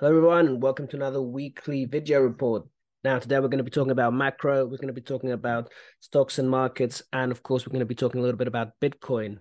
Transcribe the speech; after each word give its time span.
Hello, 0.00 0.16
everyone, 0.16 0.46
and 0.46 0.62
welcome 0.62 0.88
to 0.88 0.96
another 0.96 1.20
weekly 1.20 1.84
video 1.84 2.22
report. 2.22 2.66
Now, 3.04 3.18
today 3.18 3.38
we're 3.38 3.48
going 3.48 3.58
to 3.58 3.64
be 3.64 3.70
talking 3.70 3.90
about 3.90 4.14
macro, 4.14 4.64
we're 4.64 4.78
going 4.78 4.86
to 4.86 4.94
be 4.94 5.02
talking 5.02 5.32
about 5.32 5.70
stocks 6.00 6.38
and 6.38 6.48
markets, 6.48 7.02
and 7.12 7.30
of 7.30 7.42
course, 7.42 7.66
we're 7.66 7.72
going 7.72 7.80
to 7.80 7.84
be 7.84 7.94
talking 7.94 8.18
a 8.18 8.22
little 8.22 8.38
bit 8.38 8.48
about 8.48 8.80
Bitcoin. 8.80 9.40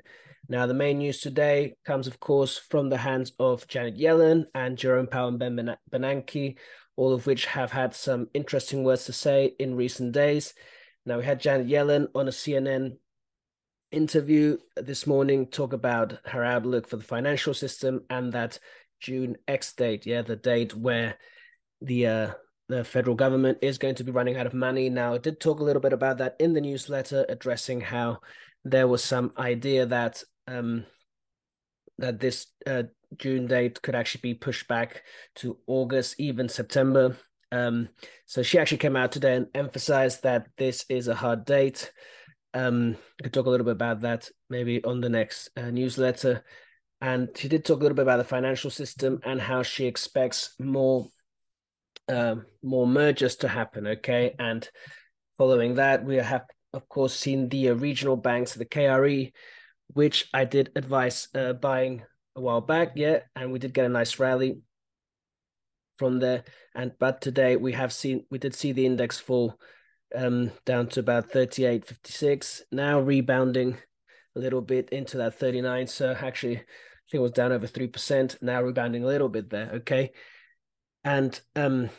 Now, 0.50 0.68
the 0.68 0.74
main 0.74 0.98
news 0.98 1.22
today 1.22 1.76
comes, 1.86 2.08
of 2.08 2.20
course, 2.20 2.58
from 2.58 2.90
the 2.90 2.98
hands 2.98 3.32
of 3.40 3.70
Janet 3.70 3.98
Yellen 3.98 4.48
and 4.54 4.78
Jerome 4.78 5.08
Powell 5.08 5.30
and 5.30 5.40
Ben 5.40 5.78
Bernanke, 5.90 6.58
all 6.98 7.14
of 7.14 7.26
which 7.26 7.46
have 7.46 7.72
had 7.72 7.96
some 7.96 8.28
interesting 8.34 8.84
words 8.84 9.06
to 9.06 9.14
say 9.14 9.54
in 9.60 9.78
recent 9.78 10.12
days. 10.12 10.54
Now, 11.06 11.20
we 11.20 11.24
had 11.24 11.40
Janet 11.40 11.70
Yellen 11.70 12.08
on 12.14 12.28
a 12.28 12.32
CNN 12.32 12.98
interview 13.92 14.58
this 14.76 15.08
morning 15.08 15.48
talk 15.48 15.74
about 15.74 16.20
her 16.26 16.44
outlook 16.44 16.88
for 16.88 16.98
the 16.98 17.04
financial 17.04 17.54
system 17.54 18.02
and 18.10 18.34
that 18.34 18.60
June 19.00 19.38
X 19.48 19.74
date, 19.74 20.06
yeah, 20.06 20.22
the 20.22 20.36
date 20.36 20.76
where 20.76 21.18
the 21.82 22.08
uh, 22.08 22.32
the 22.68 22.84
federal 22.84 23.16
government 23.16 23.58
is 23.62 23.78
going 23.78 23.96
to 23.96 24.04
be 24.04 24.12
running 24.12 24.38
out 24.38 24.46
of 24.46 24.54
money. 24.54 24.90
Now, 24.90 25.16
I 25.16 25.18
did 25.18 25.40
talk 25.40 25.60
a 25.60 25.64
little 25.64 25.82
bit 25.82 25.94
about 25.94 26.20
that 26.20 26.36
in 26.40 26.54
the 26.54 26.62
newsletter, 26.62 27.26
addressing 27.28 27.82
how 27.82 28.20
there 28.64 28.88
was 28.88 29.04
some 29.04 29.34
idea 29.38 29.86
that 29.88 30.24
um, 30.48 30.86
that 31.98 32.20
this 32.20 32.48
uh, 32.66 32.84
June 33.18 33.48
date 33.48 33.82
could 33.82 33.96
actually 33.96 34.22
be 34.22 34.34
pushed 34.34 34.68
back 34.68 35.04
to 35.36 35.58
August, 35.68 36.16
even 36.20 36.48
September. 36.48 37.18
Um, 37.52 37.90
so 38.26 38.44
she 38.44 38.60
actually 38.60 38.78
came 38.78 38.96
out 38.96 39.12
today 39.12 39.36
and 39.36 39.48
emphasized 39.56 40.24
that 40.24 40.48
this 40.58 40.86
is 40.90 41.08
a 41.08 41.16
hard 41.16 41.46
date. 41.46 41.92
Um, 42.54 42.96
I 43.20 43.24
could 43.24 43.34
talk 43.34 43.48
a 43.48 43.50
little 43.50 43.66
bit 43.66 43.72
about 43.72 44.02
that 44.02 44.30
maybe 44.50 44.84
on 44.84 45.02
the 45.02 45.10
next 45.10 45.50
uh, 45.58 45.72
newsletter. 45.72 46.44
And 47.02 47.30
she 47.36 47.48
did 47.48 47.64
talk 47.64 47.80
a 47.80 47.84
little 47.84 47.96
bit 47.96 48.04
about 48.04 48.18
the 48.18 48.24
financial 48.24 48.70
system 48.70 49.22
and 49.24 49.40
how 49.40 49.64
she 49.64 49.86
expects 49.86 50.56
more 50.60 51.08
um, 52.10 52.46
more 52.64 52.88
mergers 52.88 53.36
to 53.38 53.48
happen. 53.48 53.88
Okay, 53.88 54.36
and 54.40 54.68
following 55.38 55.76
that, 55.76 56.04
we 56.04 56.16
have 56.18 56.46
of 56.74 56.90
course 56.90 57.16
seen 57.16 57.50
the 57.50 57.70
uh, 57.70 57.76
regional 57.76 58.18
banks, 58.18 58.54
the 58.54 58.66
KRE, 58.66 59.32
which 59.94 60.28
I 60.34 60.46
did 60.46 60.72
advise 60.76 61.28
uh, 61.36 61.54
buying 61.54 62.04
a 62.36 62.42
while 62.42 62.62
back. 62.62 62.94
Yeah, 62.96 63.20
and 63.36 63.52
we 63.52 63.60
did 63.60 63.74
get 63.74 63.86
a 63.86 63.90
nice 63.90 64.20
rally 64.20 64.60
from 65.98 66.20
there. 66.20 66.44
And 66.76 66.94
but 67.00 67.22
today 67.22 67.56
we 67.56 67.74
have 67.74 67.94
seen 67.94 68.26
we 68.32 68.40
did 68.40 68.56
see 68.56 68.72
the 68.72 68.86
index 68.86 69.20
fall 69.20 69.60
um, 70.16 70.52
down 70.66 70.88
to 70.88 71.00
about 71.00 71.30
38.56, 71.32 72.62
now 72.72 73.00
rebounding 73.00 73.78
a 74.36 74.40
little 74.40 74.62
bit 74.62 74.90
into 74.90 75.18
that 75.18 75.36
39. 75.36 75.88
So 75.88 76.16
actually 76.20 76.64
think 77.10 77.20
it 77.20 77.24
was 77.24 77.32
down 77.32 77.52
over 77.52 77.68
3%, 77.68 78.42
now 78.42 78.62
rebounding 78.62 79.04
a 79.04 79.08
little 79.08 79.30
bit 79.30 79.50
there. 79.50 79.72
Okay. 79.76 80.12
And 81.04 81.40
um, 81.56 81.90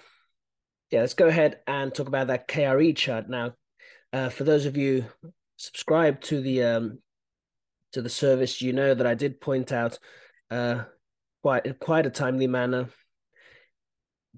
yeah, 0.90 1.00
let's 1.00 1.14
go 1.14 1.26
ahead 1.26 1.58
and 1.66 1.92
talk 1.94 2.08
about 2.08 2.28
that 2.28 2.48
KRE 2.48 2.96
chart 2.96 3.28
now. 3.28 3.54
Uh, 4.12 4.28
for 4.28 4.44
those 4.44 4.66
of 4.66 4.76
you 4.76 5.04
subscribed 5.56 6.24
to 6.24 6.40
the 6.40 6.62
um, 6.64 6.98
to 7.92 8.02
the 8.02 8.08
service, 8.08 8.60
you 8.60 8.72
know 8.72 8.94
that 8.94 9.06
I 9.06 9.14
did 9.14 9.40
point 9.40 9.72
out 9.72 9.98
uh, 10.50 10.84
quite 11.42 11.78
quite 11.78 12.06
a 12.06 12.10
timely 12.10 12.48
manner 12.48 12.88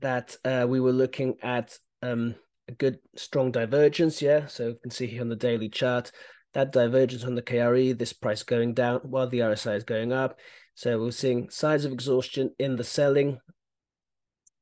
that 0.00 0.36
uh, 0.44 0.66
we 0.68 0.78
were 0.78 0.92
looking 0.92 1.36
at 1.42 1.78
um, 2.02 2.34
a 2.68 2.72
good 2.72 2.98
strong 3.16 3.50
divergence. 3.50 4.20
Yeah, 4.20 4.46
so 4.46 4.68
you 4.68 4.78
can 4.82 4.90
see 4.90 5.06
here 5.06 5.22
on 5.22 5.30
the 5.30 5.36
daily 5.36 5.70
chart 5.70 6.12
that 6.54 6.72
divergence 6.72 7.24
on 7.24 7.34
the 7.34 7.42
KRE, 7.42 7.96
this 7.96 8.12
price 8.12 8.42
going 8.42 8.74
down 8.74 9.00
while 9.04 9.28
the 9.28 9.40
RSI 9.40 9.76
is 9.76 9.84
going 9.84 10.12
up. 10.12 10.38
So 10.74 10.98
we're 10.98 11.10
seeing 11.10 11.50
signs 11.50 11.84
of 11.84 11.92
exhaustion 11.92 12.50
in 12.58 12.76
the 12.76 12.84
selling. 12.84 13.38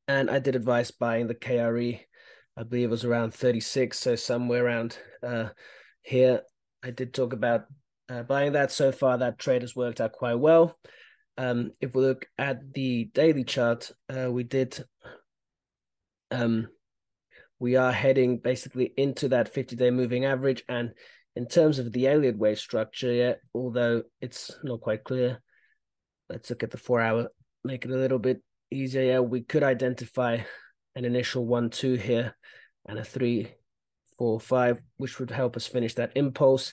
And 0.08 0.30
I 0.30 0.39
did 0.39 0.56
advise 0.56 0.91
buying 0.91 1.28
the 1.28 1.34
KRE. 1.34 2.00
I 2.56 2.62
believe 2.62 2.89
it 2.89 2.91
was 2.91 3.05
around 3.05 3.33
36. 3.33 3.98
So 3.98 4.16
somewhere 4.16 4.64
around 4.64 4.98
uh, 5.22 5.50
here. 6.03 6.42
I 6.83 6.91
did 6.91 7.14
talk 7.14 7.32
about 7.32 7.65
uh, 8.09 8.22
buying 8.22 8.53
that. 8.53 8.72
So 8.72 8.91
far, 8.93 9.19
that 9.19 9.38
trade 9.38 9.62
has 9.62 9.76
worked 9.76 10.00
out 10.00 10.12
quite 10.12 10.34
well. 10.34 10.78
Um, 11.38 11.70
if 11.81 11.94
we 11.94 12.03
look 12.03 12.26
at 12.38 12.72
the 12.75 13.10
daily 13.15 13.44
chart, 13.44 13.93
uh, 14.09 14.31
we 14.31 14.43
did. 14.43 14.84
Um, 16.31 16.69
we 17.59 17.76
are 17.76 17.93
heading 17.93 18.38
basically 18.38 18.93
into 18.97 19.28
that 19.28 19.53
50 19.53 19.76
day 19.76 19.91
moving 19.91 20.25
average. 20.25 20.65
And 20.69 20.93
in 21.37 21.47
terms 21.47 21.78
of 21.78 21.93
the 21.93 22.09
Elliott 22.09 22.38
wave 22.38 22.59
structure, 22.59 23.12
yeah, 23.12 23.34
although 23.54 24.03
it's 24.20 24.50
not 24.65 24.81
quite 24.81 25.04
clear, 25.04 25.41
let's 26.30 26.48
look 26.48 26.62
at 26.62 26.70
the 26.70 26.78
four 26.78 27.00
hour, 27.00 27.28
make 27.64 27.84
it 27.84 27.91
a 27.91 27.96
little 27.96 28.18
bit 28.18 28.41
easier. 28.70 29.02
Yeah, 29.02 29.20
we 29.20 29.42
could 29.42 29.64
identify 29.64 30.38
an 30.94 31.04
initial 31.04 31.44
one, 31.44 31.70
two 31.70 31.94
here 31.94 32.36
and 32.86 32.98
a 32.98 33.04
three, 33.04 33.48
four, 34.16 34.40
five, 34.40 34.80
which 34.96 35.19
would 35.19 35.30
help 35.30 35.56
us 35.56 35.66
finish 35.66 35.94
that 35.94 36.12
impulse. 36.14 36.72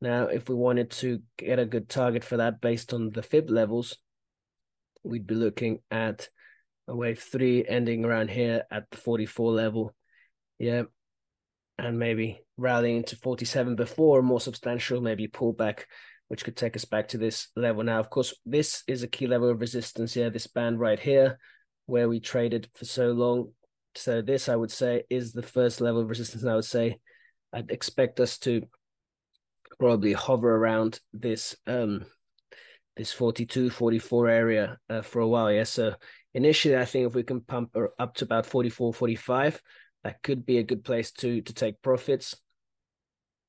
Now, 0.00 0.24
if 0.26 0.48
we 0.48 0.54
wanted 0.54 0.90
to 0.92 1.20
get 1.38 1.58
a 1.58 1.64
good 1.64 1.88
target 1.88 2.24
for 2.24 2.38
that 2.38 2.60
based 2.60 2.92
on 2.92 3.10
the 3.10 3.22
fib 3.22 3.48
levels, 3.48 3.96
we'd 5.02 5.26
be 5.26 5.34
looking 5.34 5.78
at 5.90 6.28
a 6.88 6.94
wave 6.94 7.20
three 7.20 7.64
ending 7.66 8.04
around 8.04 8.28
here 8.28 8.64
at 8.70 8.90
the 8.90 8.96
44 8.96 9.52
level. 9.52 9.94
Yeah. 10.58 10.82
And 11.78 11.98
maybe 11.98 12.40
rallying 12.56 13.04
to 13.04 13.16
47 13.16 13.76
before 13.76 14.22
more 14.22 14.40
substantial, 14.40 15.00
maybe 15.00 15.28
pullback 15.28 15.84
which 16.28 16.44
could 16.44 16.56
take 16.56 16.76
us 16.76 16.84
back 16.84 17.08
to 17.08 17.18
this 17.18 17.48
level. 17.56 17.82
Now, 17.82 18.00
of 18.00 18.10
course, 18.10 18.34
this 18.44 18.82
is 18.88 19.02
a 19.02 19.08
key 19.08 19.26
level 19.26 19.48
of 19.48 19.60
resistance 19.60 20.14
here, 20.14 20.30
this 20.30 20.46
band 20.46 20.80
right 20.80 20.98
here, 20.98 21.38
where 21.86 22.08
we 22.08 22.20
traded 22.20 22.68
for 22.74 22.84
so 22.84 23.12
long. 23.12 23.52
So 23.94 24.22
this, 24.22 24.48
I 24.48 24.56
would 24.56 24.72
say, 24.72 25.04
is 25.08 25.32
the 25.32 25.42
first 25.42 25.80
level 25.80 26.02
of 26.02 26.08
resistance. 26.08 26.42
And 26.42 26.50
I 26.50 26.56
would 26.56 26.64
say 26.64 26.98
I'd 27.52 27.70
expect 27.70 28.20
us 28.20 28.38
to 28.38 28.62
probably 29.78 30.12
hover 30.12 30.56
around 30.56 31.00
this 31.12 31.56
um 31.66 32.04
this 32.96 33.12
42 33.12 33.68
44 33.70 34.28
area 34.28 34.78
uh, 34.88 35.02
for 35.02 35.20
a 35.20 35.28
while 35.28 35.52
yeah 35.52 35.64
so 35.64 35.94
initially 36.34 36.76
i 36.76 36.84
think 36.84 37.06
if 37.06 37.14
we 37.14 37.22
can 37.22 37.40
pump 37.40 37.76
up 37.98 38.14
to 38.14 38.24
about 38.24 38.46
44 38.46 38.94
45 38.94 39.60
that 40.04 40.22
could 40.22 40.46
be 40.46 40.58
a 40.58 40.62
good 40.62 40.82
place 40.84 41.12
to 41.12 41.42
to 41.42 41.52
take 41.52 41.82
profits 41.82 42.36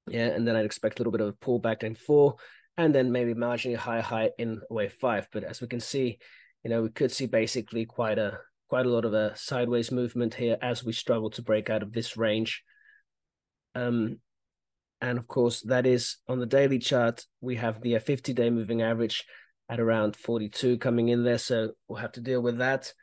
yeah 0.09 0.27
and 0.27 0.45
then 0.45 0.55
i'd 0.55 0.65
expect 0.65 0.99
a 0.99 1.01
little 1.01 1.11
bit 1.11 1.21
of 1.21 1.29
a 1.29 1.45
pullback 1.45 1.83
in 1.83 1.95
four 1.95 2.35
and 2.77 2.93
then 2.93 3.11
maybe 3.11 3.33
marginally 3.33 3.75
higher 3.75 4.01
high 4.01 4.31
in 4.37 4.61
wave 4.69 4.93
five. 4.93 5.27
But 5.31 5.43
as 5.43 5.61
we 5.61 5.67
can 5.67 5.79
see, 5.79 6.19
you 6.63 6.69
know, 6.69 6.83
we 6.83 6.89
could 6.89 7.11
see 7.11 7.25
basically 7.25 7.85
quite 7.85 8.19
a 8.19 8.39
quite 8.69 8.85
a 8.85 8.89
lot 8.89 9.05
of 9.05 9.13
a 9.13 9.35
sideways 9.35 9.91
movement 9.91 10.33
here 10.33 10.57
as 10.61 10.83
we 10.83 10.91
struggle 10.91 11.29
to 11.31 11.41
break 11.41 11.69
out 11.69 11.83
of 11.83 11.93
this 11.93 12.17
range. 12.17 12.63
Um, 13.75 14.19
and 14.99 15.17
of 15.17 15.27
course, 15.27 15.61
that 15.61 15.85
is 15.85 16.17
on 16.27 16.39
the 16.39 16.45
daily 16.45 16.79
chart. 16.79 17.25
We 17.39 17.55
have 17.55 17.81
the 17.81 17.97
50 17.99 18.33
day 18.33 18.49
moving 18.49 18.81
average 18.81 19.25
at 19.69 19.79
around 19.79 20.15
42 20.15 20.77
coming 20.77 21.09
in 21.09 21.23
there. 21.23 21.37
So 21.37 21.71
we'll 21.87 21.99
have 21.99 22.13
to 22.13 22.21
deal 22.21 22.41
with 22.41 22.57
that. 22.57 22.93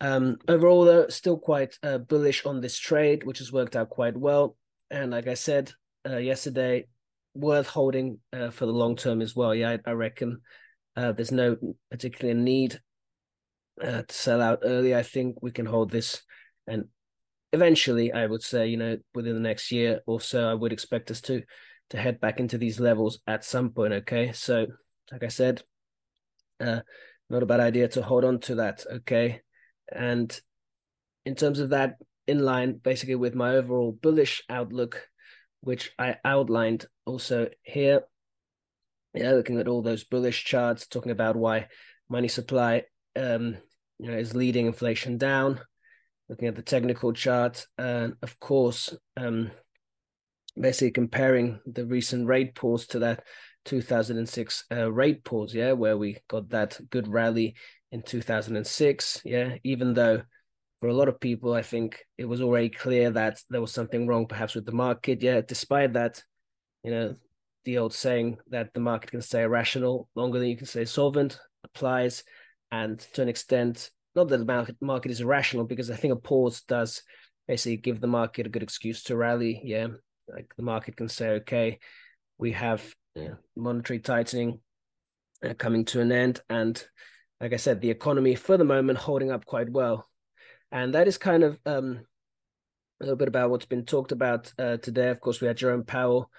Um, 0.00 0.38
overall, 0.48 0.84
though, 0.84 1.08
still 1.08 1.38
quite 1.38 1.78
uh, 1.82 1.98
bullish 1.98 2.44
on 2.44 2.60
this 2.60 2.78
trade, 2.78 3.24
which 3.24 3.38
has 3.38 3.52
worked 3.52 3.76
out 3.76 3.88
quite 3.88 4.16
well. 4.16 4.56
And 4.90 5.12
like 5.12 5.28
I 5.28 5.34
said 5.34 5.72
uh, 6.08 6.16
yesterday, 6.16 6.86
worth 7.34 7.68
holding 7.68 8.18
uh, 8.32 8.50
for 8.50 8.66
the 8.66 8.72
long 8.72 8.96
term 8.96 9.22
as 9.22 9.34
well. 9.34 9.54
Yeah, 9.54 9.76
I, 9.86 9.90
I 9.90 9.92
reckon 9.92 10.40
uh, 10.96 11.12
there's 11.12 11.32
no 11.32 11.56
particular 11.90 12.34
need 12.34 12.80
uh, 13.82 14.02
to 14.02 14.14
sell 14.14 14.40
out 14.40 14.60
early. 14.62 14.94
I 14.94 15.02
think 15.02 15.36
we 15.42 15.50
can 15.50 15.66
hold 15.66 15.90
this, 15.90 16.22
and 16.66 16.84
eventually, 17.52 18.12
I 18.12 18.26
would 18.26 18.42
say, 18.42 18.68
you 18.68 18.76
know, 18.76 18.98
within 19.14 19.34
the 19.34 19.40
next 19.40 19.72
year 19.72 20.00
or 20.06 20.20
so, 20.20 20.48
I 20.48 20.54
would 20.54 20.72
expect 20.72 21.10
us 21.10 21.20
to 21.22 21.42
to 21.90 21.98
head 21.98 22.20
back 22.20 22.40
into 22.40 22.58
these 22.58 22.80
levels 22.80 23.20
at 23.26 23.44
some 23.44 23.70
point. 23.70 23.92
Okay, 23.92 24.32
so 24.32 24.66
like 25.10 25.22
I 25.22 25.28
said, 25.28 25.62
uh, 26.60 26.80
not 27.28 27.42
a 27.42 27.46
bad 27.46 27.60
idea 27.60 27.88
to 27.88 28.02
hold 28.02 28.24
on 28.24 28.40
to 28.40 28.56
that. 28.56 28.84
Okay, 28.90 29.40
and 29.90 30.38
in 31.24 31.34
terms 31.34 31.60
of 31.60 31.70
that, 31.70 31.96
in 32.26 32.40
line 32.40 32.80
basically 32.82 33.14
with 33.14 33.34
my 33.34 33.56
overall 33.56 33.92
bullish 33.92 34.42
outlook 34.48 35.08
which 35.62 35.92
I 35.98 36.16
outlined 36.24 36.86
also 37.04 37.48
here. 37.62 38.02
Yeah, 39.14 39.32
looking 39.32 39.58
at 39.58 39.68
all 39.68 39.82
those 39.82 40.04
bullish 40.04 40.44
charts, 40.44 40.86
talking 40.86 41.12
about 41.12 41.36
why 41.36 41.68
money 42.08 42.28
supply 42.28 42.84
um, 43.14 43.56
you 43.98 44.10
know, 44.10 44.16
is 44.16 44.34
leading 44.34 44.66
inflation 44.66 45.18
down. 45.18 45.60
Looking 46.28 46.48
at 46.48 46.56
the 46.56 46.62
technical 46.62 47.12
chart, 47.12 47.66
and 47.76 48.14
of 48.22 48.40
course, 48.40 48.96
um, 49.18 49.50
basically 50.58 50.92
comparing 50.92 51.60
the 51.66 51.84
recent 51.84 52.26
rate 52.26 52.54
pause 52.54 52.86
to 52.88 53.00
that 53.00 53.24
2006 53.66 54.64
uh, 54.72 54.90
rate 54.90 55.24
pause, 55.24 55.54
yeah, 55.54 55.72
where 55.72 55.98
we 55.98 56.18
got 56.28 56.48
that 56.50 56.80
good 56.90 57.08
rally 57.08 57.54
in 57.90 58.02
2006, 58.02 59.22
yeah, 59.24 59.56
even 59.62 59.94
though 59.94 60.22
for 60.80 60.88
a 60.88 60.94
lot 60.94 61.08
of 61.08 61.20
people, 61.20 61.52
I 61.52 61.62
think 61.62 61.98
it 62.18 62.24
was 62.24 62.40
already 62.40 62.68
clear 62.68 63.10
that 63.10 63.40
there 63.50 63.60
was 63.60 63.72
something 63.72 64.06
wrong, 64.06 64.26
perhaps 64.26 64.54
with 64.54 64.66
the 64.66 64.72
market. 64.72 65.22
Yeah, 65.22 65.40
despite 65.46 65.92
that, 65.92 66.22
you 66.82 66.90
know, 66.90 67.16
the 67.64 67.78
old 67.78 67.94
saying 67.94 68.38
that 68.48 68.74
the 68.74 68.80
market 68.80 69.10
can 69.10 69.22
stay 69.22 69.42
irrational 69.42 70.08
longer 70.14 70.38
than 70.38 70.48
you 70.48 70.56
can 70.56 70.66
stay 70.66 70.84
solvent 70.84 71.38
applies, 71.64 72.24
and 72.70 72.98
to 73.14 73.22
an 73.22 73.28
extent, 73.28 73.90
not 74.14 74.28
that 74.28 74.38
the 74.38 74.44
market 74.44 74.76
market 74.80 75.10
is 75.10 75.20
irrational 75.20 75.64
because 75.64 75.90
I 75.90 75.96
think 75.96 76.12
a 76.12 76.16
pause 76.16 76.62
does 76.62 77.02
basically 77.46 77.76
give 77.76 78.00
the 78.00 78.06
market 78.06 78.46
a 78.46 78.50
good 78.50 78.62
excuse 78.62 79.04
to 79.04 79.16
rally. 79.16 79.60
Yeah, 79.64 79.88
like 80.28 80.52
the 80.56 80.62
market 80.62 80.96
can 80.96 81.08
say, 81.08 81.30
okay, 81.30 81.78
we 82.38 82.52
have 82.52 82.82
yeah, 83.14 83.34
monetary 83.56 84.00
tightening 84.00 84.60
uh, 85.44 85.54
coming 85.54 85.84
to 85.86 86.00
an 86.00 86.10
end, 86.10 86.40
and 86.48 86.82
like 87.40 87.52
I 87.52 87.56
said, 87.56 87.80
the 87.80 87.90
economy 87.90 88.34
for 88.34 88.56
the 88.56 88.64
moment 88.64 88.98
holding 88.98 89.30
up 89.30 89.46
quite 89.46 89.70
well, 89.70 90.08
and 90.72 90.94
that 90.94 91.06
is 91.06 91.18
kind 91.18 91.44
of 91.44 91.58
um, 91.64 92.00
a 93.00 93.04
little 93.04 93.16
bit 93.16 93.28
about 93.28 93.50
what's 93.50 93.66
been 93.66 93.84
talked 93.84 94.10
about 94.12 94.52
uh, 94.58 94.78
today. 94.78 95.10
Of 95.10 95.20
course, 95.20 95.40
we 95.40 95.46
had 95.46 95.56
Jerome 95.56 95.84
Powell 95.84 96.30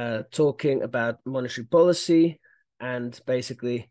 uh, 0.00 0.22
talking 0.30 0.82
about 0.82 1.18
monetary 1.26 1.66
policy 1.66 2.40
and 2.80 3.20
basically 3.26 3.90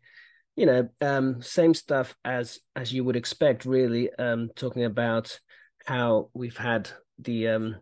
you 0.56 0.66
know 0.66 0.88
um, 1.00 1.40
same 1.40 1.72
stuff 1.72 2.16
as 2.24 2.58
as 2.74 2.92
you 2.92 3.04
would 3.04 3.14
expect 3.14 3.64
really 3.64 4.12
um, 4.18 4.50
talking 4.56 4.84
about 4.84 5.38
how 5.86 6.28
we've 6.34 6.56
had 6.56 6.90
the 7.20 7.46
um, 7.46 7.76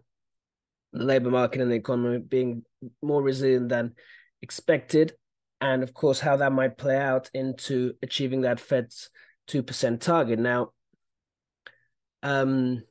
the 0.92 1.04
labor 1.04 1.30
market 1.30 1.62
and 1.62 1.70
the 1.70 1.76
economy 1.76 2.18
being 2.18 2.62
more 3.02 3.22
resilient 3.22 3.70
than 3.70 3.94
expected. 4.42 5.14
And 5.60 5.82
of 5.82 5.94
course 5.94 6.20
how 6.20 6.36
that 6.36 6.52
might 6.52 6.76
play 6.76 6.98
out 6.98 7.30
into 7.32 7.94
achieving 8.02 8.42
that 8.42 8.60
fed's 8.60 9.10
2% 9.48 10.00
target. 10.00 10.38
Now 10.38 10.72
um 12.22 12.82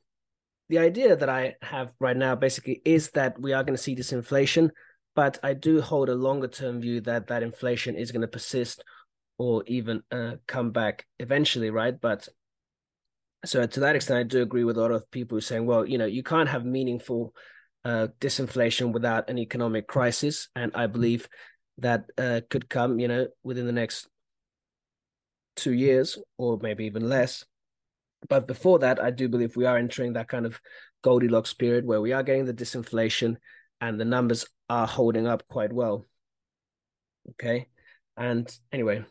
the 0.69 0.79
idea 0.79 1.15
that 1.15 1.29
i 1.29 1.53
have 1.61 1.91
right 1.99 2.15
now 2.15 2.33
basically 2.33 2.81
is 2.85 3.11
that 3.11 3.39
we 3.39 3.51
are 3.53 3.63
going 3.63 3.75
to 3.75 3.81
see 3.81 3.95
this 3.95 4.13
inflation 4.13 4.71
but 5.17 5.39
I 5.41 5.55
do 5.55 5.81
hold 5.81 6.09
a 6.09 6.15
longer 6.15 6.47
term 6.47 6.79
view 6.79 7.01
that 7.01 7.25
that 7.27 7.41
inflation 7.41 7.95
is 7.95 8.11
going 8.11 8.21
to 8.21 8.27
persist 8.27 8.83
or 9.39 9.63
even 9.65 10.03
uh, 10.11 10.33
come 10.47 10.69
back 10.69 11.07
eventually, 11.17 11.71
right? 11.71 11.99
But 11.99 12.29
so 13.43 13.65
to 13.65 13.79
that 13.79 13.95
extent, 13.95 14.19
I 14.19 14.23
do 14.23 14.43
agree 14.43 14.63
with 14.63 14.77
a 14.77 14.79
lot 14.79 14.91
of 14.91 15.09
people 15.09 15.41
saying, 15.41 15.65
well, 15.65 15.87
you 15.87 15.97
know, 15.97 16.05
you 16.05 16.21
can't 16.21 16.47
have 16.47 16.65
meaningful 16.65 17.33
uh, 17.83 18.09
disinflation 18.21 18.93
without 18.93 19.27
an 19.27 19.39
economic 19.39 19.87
crisis, 19.87 20.49
and 20.55 20.71
I 20.75 20.85
believe 20.85 21.27
that 21.79 22.05
uh, 22.19 22.41
could 22.51 22.69
come, 22.69 22.99
you 22.99 23.07
know, 23.07 23.25
within 23.41 23.65
the 23.65 23.71
next 23.71 24.07
two 25.55 25.73
years 25.73 26.19
or 26.37 26.59
maybe 26.61 26.85
even 26.85 27.09
less. 27.09 27.43
But 28.29 28.45
before 28.45 28.77
that, 28.79 29.01
I 29.01 29.09
do 29.09 29.29
believe 29.29 29.55
we 29.55 29.65
are 29.65 29.77
entering 29.77 30.13
that 30.13 30.27
kind 30.27 30.45
of 30.45 30.61
Goldilocks 31.03 31.55
period 31.55 31.85
where 31.85 32.01
we 32.01 32.13
are 32.13 32.21
getting 32.21 32.45
the 32.45 32.53
disinflation 32.53 33.37
and 33.81 33.99
the 33.99 34.05
numbers 34.05 34.45
are 34.69 34.87
holding 34.87 35.27
up 35.27 35.47
quite 35.47 35.73
well. 35.73 36.05
Okay. 37.31 37.67
And 38.15 38.51
anyway, 38.71 39.05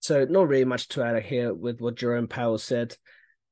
so 0.00 0.24
not 0.24 0.48
really 0.48 0.64
much 0.64 0.88
to 0.88 1.02
add 1.02 1.22
here 1.22 1.52
with 1.52 1.80
what 1.80 1.96
Jerome 1.96 2.28
Powell 2.28 2.58
said. 2.58 2.96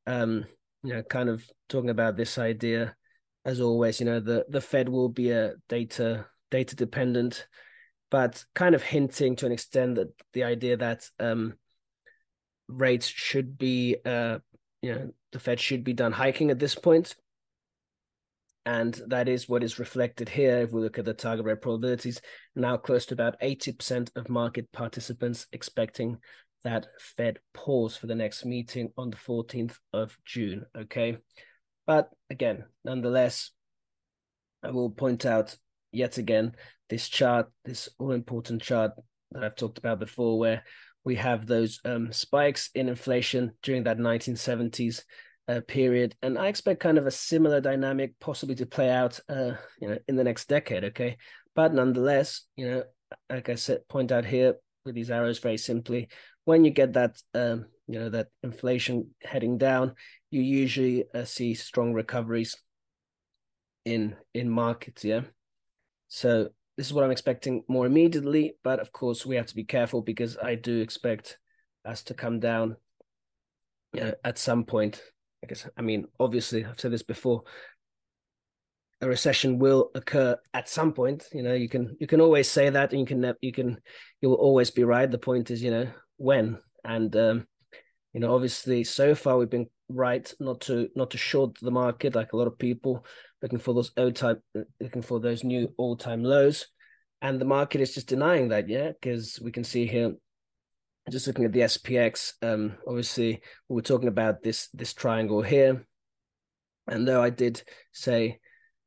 Um, 0.06 0.44
you 0.82 0.94
know, 0.94 1.02
kind 1.02 1.28
of 1.28 1.44
talking 1.68 1.90
about 1.90 2.16
this 2.16 2.38
idea, 2.38 2.96
as 3.44 3.60
always, 3.60 4.00
you 4.00 4.06
know, 4.06 4.20
the, 4.20 4.44
the 4.48 4.60
Fed 4.60 4.88
will 4.88 5.08
be 5.08 5.30
a 5.30 5.54
data 5.68 6.26
data 6.50 6.76
dependent, 6.76 7.46
but 8.10 8.44
kind 8.54 8.74
of 8.74 8.82
hinting 8.82 9.36
to 9.36 9.46
an 9.46 9.52
extent 9.52 9.94
that 9.96 10.08
the 10.34 10.44
idea 10.44 10.76
that 10.76 11.08
um 11.18 11.54
rates 12.68 13.06
should 13.06 13.58
be 13.58 13.96
uh 14.04 14.38
you 14.82 14.94
know 14.94 15.10
the 15.32 15.38
Fed 15.38 15.58
should 15.58 15.82
be 15.82 15.94
done 15.94 16.12
hiking 16.12 16.50
at 16.50 16.58
this 16.58 16.74
point. 16.74 17.16
And 18.64 19.00
that 19.08 19.28
is 19.28 19.48
what 19.48 19.64
is 19.64 19.78
reflected 19.78 20.28
here. 20.28 20.58
If 20.58 20.72
we 20.72 20.80
look 20.80 20.98
at 20.98 21.04
the 21.04 21.14
target 21.14 21.44
rate 21.44 21.62
probabilities, 21.62 22.20
now 22.54 22.76
close 22.76 23.06
to 23.06 23.14
about 23.14 23.40
80% 23.40 24.10
of 24.16 24.28
market 24.28 24.70
participants 24.72 25.46
expecting 25.52 26.18
that 26.64 26.86
Fed 27.00 27.40
pause 27.54 27.96
for 27.96 28.06
the 28.06 28.14
next 28.14 28.44
meeting 28.44 28.92
on 28.96 29.10
the 29.10 29.16
14th 29.16 29.76
of 29.92 30.16
June. 30.24 30.64
Okay. 30.78 31.18
But 31.86 32.10
again, 32.30 32.64
nonetheless, 32.84 33.50
I 34.62 34.70
will 34.70 34.90
point 34.90 35.26
out 35.26 35.56
yet 35.90 36.18
again 36.18 36.54
this 36.88 37.08
chart, 37.08 37.50
this 37.64 37.88
all 37.98 38.12
important 38.12 38.62
chart 38.62 38.92
that 39.32 39.42
I've 39.42 39.56
talked 39.56 39.78
about 39.78 39.98
before, 39.98 40.38
where 40.38 40.62
we 41.04 41.16
have 41.16 41.46
those 41.46 41.80
um, 41.84 42.12
spikes 42.12 42.70
in 42.74 42.88
inflation 42.88 43.52
during 43.62 43.84
that 43.84 43.98
1970s 43.98 45.02
uh, 45.48 45.60
period, 45.66 46.14
and 46.22 46.38
I 46.38 46.48
expect 46.48 46.80
kind 46.80 46.98
of 46.98 47.06
a 47.06 47.10
similar 47.10 47.60
dynamic 47.60 48.14
possibly 48.20 48.54
to 48.56 48.66
play 48.66 48.90
out, 48.90 49.18
uh, 49.28 49.52
you 49.80 49.88
know, 49.88 49.98
in 50.08 50.16
the 50.16 50.24
next 50.24 50.48
decade. 50.48 50.84
Okay, 50.84 51.16
but 51.54 51.74
nonetheless, 51.74 52.42
you 52.56 52.70
know, 52.70 52.84
like 53.28 53.48
I 53.48 53.56
said, 53.56 53.86
point 53.88 54.12
out 54.12 54.24
here 54.24 54.54
with 54.84 54.94
these 54.94 55.10
arrows 55.10 55.38
very 55.38 55.58
simply, 55.58 56.08
when 56.44 56.64
you 56.64 56.70
get 56.70 56.94
that, 56.94 57.20
um, 57.34 57.66
you 57.86 57.98
know, 57.98 58.08
that 58.10 58.28
inflation 58.42 59.14
heading 59.22 59.58
down, 59.58 59.94
you 60.30 60.40
usually 60.42 61.04
uh, 61.14 61.24
see 61.24 61.54
strong 61.54 61.92
recoveries 61.92 62.56
in 63.84 64.16
in 64.34 64.48
markets. 64.48 65.04
Yeah, 65.04 65.22
so 66.08 66.50
this 66.76 66.86
is 66.86 66.92
what 66.92 67.04
I'm 67.04 67.10
expecting 67.10 67.64
more 67.68 67.86
immediately, 67.86 68.54
but 68.62 68.80
of 68.80 68.92
course 68.92 69.26
we 69.26 69.36
have 69.36 69.46
to 69.46 69.54
be 69.54 69.64
careful 69.64 70.02
because 70.02 70.38
I 70.38 70.54
do 70.54 70.80
expect 70.80 71.38
us 71.84 72.02
to 72.04 72.14
come 72.14 72.40
down 72.40 72.76
you 73.92 74.00
know, 74.00 74.14
at 74.24 74.38
some 74.38 74.64
point 74.64 75.02
I 75.42 75.46
guess, 75.46 75.68
I 75.76 75.82
mean, 75.82 76.06
obviously, 76.20 76.64
I've 76.64 76.80
said 76.80 76.92
this 76.92 77.02
before. 77.02 77.42
A 79.00 79.08
recession 79.08 79.58
will 79.58 79.90
occur 79.96 80.36
at 80.54 80.68
some 80.68 80.92
point. 80.92 81.26
You 81.32 81.42
know, 81.42 81.54
you 81.54 81.68
can 81.68 81.96
you 81.98 82.06
can 82.06 82.20
always 82.20 82.48
say 82.48 82.70
that, 82.70 82.92
and 82.92 83.00
you 83.00 83.06
can 83.06 83.34
you 83.40 83.52
can 83.52 83.80
you 84.20 84.28
will 84.28 84.36
always 84.36 84.70
be 84.70 84.84
right. 84.84 85.10
The 85.10 85.18
point 85.18 85.50
is, 85.50 85.60
you 85.60 85.72
know, 85.72 85.88
when 86.18 86.58
and 86.84 87.14
um, 87.16 87.46
you 88.12 88.20
know, 88.20 88.32
obviously, 88.32 88.84
so 88.84 89.16
far 89.16 89.38
we've 89.38 89.50
been 89.50 89.68
right 89.88 90.32
not 90.38 90.60
to 90.60 90.88
not 90.94 91.10
to 91.10 91.18
short 91.18 91.58
the 91.60 91.70
market 91.70 92.14
like 92.14 92.32
a 92.32 92.36
lot 92.36 92.46
of 92.46 92.58
people 92.58 93.04
looking 93.42 93.58
for 93.58 93.74
those 93.74 93.90
old 93.96 94.14
time 94.14 94.40
looking 94.80 95.02
for 95.02 95.18
those 95.18 95.42
new 95.42 95.68
all 95.78 95.96
time 95.96 96.22
lows, 96.22 96.68
and 97.22 97.40
the 97.40 97.44
market 97.44 97.80
is 97.80 97.94
just 97.94 98.06
denying 98.06 98.50
that. 98.50 98.68
Yeah, 98.68 98.92
because 98.92 99.40
we 99.42 99.50
can 99.50 99.64
see 99.64 99.86
here 99.86 100.14
just 101.10 101.26
looking 101.26 101.44
at 101.44 101.52
the 101.52 101.60
SPX, 101.60 102.34
um, 102.42 102.74
obviously 102.86 103.40
we 103.68 103.74
were 103.74 103.82
talking 103.82 104.08
about 104.08 104.42
this 104.42 104.68
this 104.72 104.94
triangle 104.94 105.42
here, 105.42 105.86
and 106.86 107.06
though 107.06 107.22
I 107.22 107.30
did 107.30 107.62
say 107.92 108.40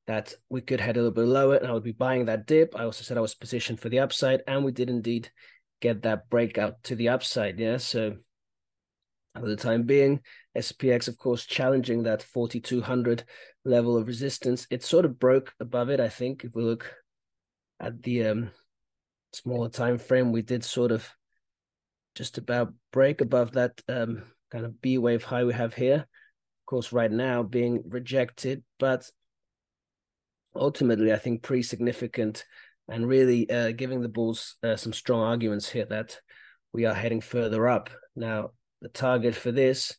that 0.08 0.34
we 0.50 0.62
could 0.62 0.80
head 0.80 0.98
a 0.98 1.00
little 1.00 1.12
bit 1.12 1.26
lower 1.26 1.56
and 1.56 1.68
I 1.68 1.74
would 1.74 1.84
be 1.84 1.92
buying 1.92 2.26
that 2.26 2.46
dip, 2.46 2.76
I 2.76 2.84
also 2.84 3.04
said 3.04 3.18
I 3.18 3.22
was 3.22 3.36
positioned 3.36 3.80
for 3.80 3.90
the 3.90 4.00
upside, 4.00 4.42
and 4.48 4.64
we 4.64 4.72
did 4.72 4.90
indeed 4.90 5.30
get 5.82 6.04
that 6.04 6.30
breakout 6.30 6.84
to 6.84 6.96
the 6.96 7.10
upside. 7.10 7.60
Yeah, 7.60 7.78
so 7.78 8.16
for 9.34 9.48
the 9.48 9.56
time 9.56 9.84
being, 9.84 10.22
SPX, 10.58 11.08
of 11.08 11.18
course, 11.18 11.46
challenging 11.46 12.04
that 12.04 12.24
4200 12.24 13.24
level 13.66 13.98
of 13.98 14.08
resistance. 14.08 14.66
It 14.70 14.84
sort 14.84 15.06
of 15.06 15.20
broke 15.20 15.54
above 15.60 15.90
it, 15.90 16.00
I 16.00 16.10
think. 16.10 16.44
If 16.44 16.56
we 16.56 16.64
look 16.64 16.94
at 17.80 18.02
the 18.02 18.26
um, 18.28 18.52
smaller 19.34 19.70
time 19.70 19.98
frame, 19.98 20.32
we 20.32 20.42
did 20.42 20.64
sort 20.64 20.92
of 20.92 21.10
just 22.16 22.38
about 22.38 22.74
break 22.92 23.22
above 23.22 23.52
that 23.52 23.80
um, 23.90 24.24
kind 24.52 24.66
of 24.66 24.82
B 24.82 24.98
wave 24.98 25.24
high 25.24 25.44
we 25.44 25.54
have 25.54 25.74
here. 25.74 25.98
Of 25.98 26.66
course, 26.66 26.92
right 26.92 27.12
now 27.12 27.44
being 27.44 27.84
rejected, 27.88 28.64
but 28.80 29.10
ultimately, 30.56 31.14
I 31.14 31.18
think 31.18 31.44
pretty 31.44 31.64
significant 31.64 32.46
and 32.88 33.08
really 33.08 33.50
uh, 33.50 33.72
giving 33.72 34.02
the 34.02 34.10
Bulls 34.10 34.56
uh, 34.64 34.76
some 34.76 34.94
strong 34.94 35.22
arguments 35.22 35.70
here 35.70 35.86
that 35.86 36.20
we 36.74 36.86
are 36.86 36.94
heading 36.94 37.22
further 37.22 37.68
up. 37.68 37.90
Now, 38.16 38.52
the 38.82 38.90
target 38.90 39.36
for 39.36 39.52
this, 39.52 39.96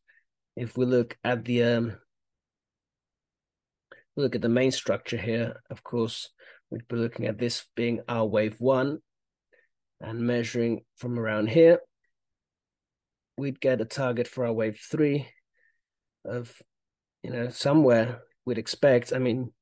if 0.56 0.76
we 0.76 0.86
look 0.86 1.16
at 1.22 1.44
the 1.44 1.62
um, 1.62 1.98
look 4.16 4.34
at 4.34 4.42
the 4.42 4.48
main 4.48 4.72
structure 4.72 5.18
here, 5.18 5.60
of 5.70 5.84
course, 5.84 6.30
we'd 6.70 6.88
be 6.88 6.96
looking 6.96 7.26
at 7.26 7.38
this 7.38 7.66
being 7.76 8.00
our 8.08 8.24
wave 8.24 8.56
one 8.58 8.98
and 10.00 10.20
measuring 10.20 10.84
from 10.96 11.18
around 11.18 11.48
here 11.48 11.78
we'd 13.36 13.60
get 13.60 13.80
a 13.80 13.84
target 13.84 14.28
for 14.28 14.46
our 14.46 14.52
wave 14.52 14.78
three 14.90 15.28
of, 16.24 16.60
you 17.22 17.30
know, 17.30 17.48
somewhere 17.48 18.22
we'd 18.44 18.58
expect. 18.58 19.12
I 19.12 19.18
mean, 19.18 19.52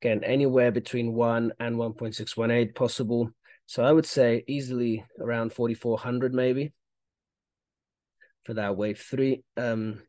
again, 0.00 0.22
anywhere 0.24 0.70
between 0.70 1.14
one 1.14 1.52
and 1.58 1.76
1.618 1.76 2.74
possible. 2.74 3.30
So 3.66 3.82
I 3.82 3.92
would 3.92 4.06
say 4.06 4.44
easily 4.46 5.04
around 5.20 5.52
4,400 5.52 6.34
maybe 6.34 6.72
for 8.44 8.54
that 8.54 8.76
wave 8.76 8.98
three. 8.98 9.42
Um, 9.56 10.02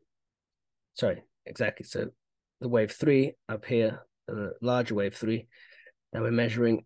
sorry, 0.94 1.22
exactly. 1.46 1.84
So 1.84 2.10
the 2.60 2.68
wave 2.68 2.92
three 2.92 3.34
up 3.48 3.64
here, 3.64 4.02
the 4.28 4.52
larger 4.60 4.94
wave 4.94 5.14
three 5.14 5.48
that 6.12 6.22
we're 6.22 6.30
measuring 6.30 6.84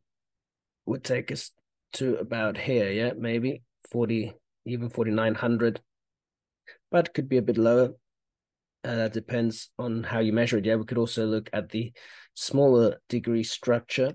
would 0.86 1.04
take 1.04 1.30
us 1.32 1.50
to 1.94 2.16
about 2.16 2.56
here, 2.56 2.90
yeah, 2.90 3.12
maybe 3.16 3.62
40, 3.90 4.32
even 4.64 4.88
4,900 4.88 5.80
but 6.90 7.14
could 7.14 7.28
be 7.28 7.36
a 7.36 7.42
bit 7.42 7.58
lower. 7.58 7.90
Uh, 8.82 8.94
that 8.96 9.12
depends 9.12 9.70
on 9.78 10.02
how 10.02 10.20
you 10.20 10.32
measure 10.32 10.56
it. 10.56 10.64
Yeah, 10.64 10.76
we 10.76 10.84
could 10.84 10.98
also 10.98 11.26
look 11.26 11.50
at 11.52 11.68
the 11.68 11.92
smaller 12.34 12.96
degree 13.08 13.44
structure. 13.44 14.14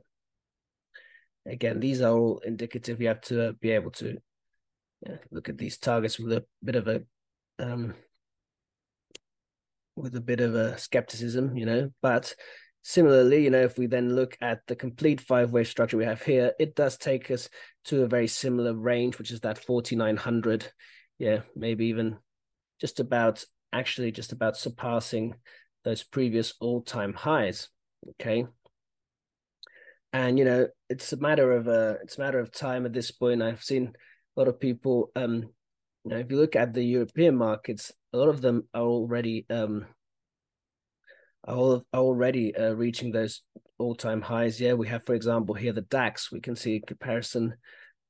Again, 1.46 1.80
these 1.80 2.02
are 2.02 2.12
all 2.12 2.40
indicative. 2.40 3.00
You 3.00 3.10
have 3.10 3.22
to 3.22 3.54
be 3.54 3.72
able 3.72 3.92
to 3.92 4.18
yeah, 5.06 5.18
look 5.32 5.50
at 5.50 5.58
these 5.58 5.78
targets 5.78 6.20
with 6.20 6.34
a 6.34 6.46
bit 6.64 6.76
of 6.76 6.88
a 6.88 7.04
um, 7.60 7.94
with 9.96 10.16
a 10.16 10.22
bit 10.22 10.42
of 10.42 10.56
a 10.56 10.78
skepticism, 10.78 11.56
you 11.56 11.66
know. 11.66 11.92
But 12.02 12.36
similarly, 12.82 13.44
you 13.44 13.50
know, 13.50 13.62
if 13.62 13.78
we 13.78 13.88
then 13.88 14.16
look 14.16 14.38
at 14.42 14.62
the 14.68 14.76
complete 14.76 15.22
five 15.22 15.52
wave 15.52 15.68
structure 15.68 15.98
we 15.98 16.06
have 16.06 16.22
here, 16.22 16.54
it 16.60 16.76
does 16.76 16.98
take 16.98 17.32
us 17.32 17.50
to 17.86 18.04
a 18.04 18.08
very 18.08 18.28
similar 18.28 18.74
range, 18.74 19.18
which 19.18 19.32
is 19.32 19.42
that 19.42 19.58
4900. 19.58 20.72
Yeah, 21.18 21.42
maybe 21.56 21.88
even 21.88 22.18
just 22.80 23.00
about 23.00 23.44
actually 23.74 24.12
just 24.12 24.32
about 24.32 24.58
surpassing 24.58 25.36
those 25.84 26.04
previous 26.04 26.54
all 26.60 26.82
time 26.82 27.14
highs. 27.14 27.70
Okay. 28.12 28.46
And 30.14 30.40
you 30.40 30.46
know, 30.46 30.68
it's 30.90 31.12
a 31.14 31.18
matter 31.18 31.52
of 31.52 31.68
uh 31.68 31.96
it's 32.04 32.18
a 32.18 32.22
matter 32.22 32.40
of 32.40 32.52
time 32.52 32.86
at 32.86 32.94
this 32.94 33.12
point. 33.12 33.42
I've 33.42 33.64
seen 33.64 33.94
a 34.36 34.40
lot 34.40 34.48
of 34.48 34.60
people 34.60 35.12
um 35.16 35.50
you 36.04 36.12
know, 36.12 36.18
if 36.18 36.30
you 36.30 36.38
look 36.38 36.56
at 36.56 36.74
the 36.74 36.84
European 36.84 37.36
markets, 37.36 37.92
a 38.14 38.18
lot 38.18 38.30
of 38.30 38.42
them 38.42 38.68
are 38.74 38.84
already 38.84 39.46
um 39.50 39.86
are 41.48 41.82
already 41.94 42.56
uh, 42.56 42.74
reaching 42.74 43.12
those 43.12 43.42
all-time 43.78 44.22
highs. 44.22 44.60
Yeah, 44.60 44.74
we 44.74 44.88
have, 44.88 45.06
for 45.06 45.14
example, 45.14 45.56
here 45.56 45.74
the 45.74 45.82
DAX. 45.82 46.32
We 46.32 46.40
can 46.40 46.56
see 46.56 46.76
a 46.76 46.80
comparison. 46.80 47.56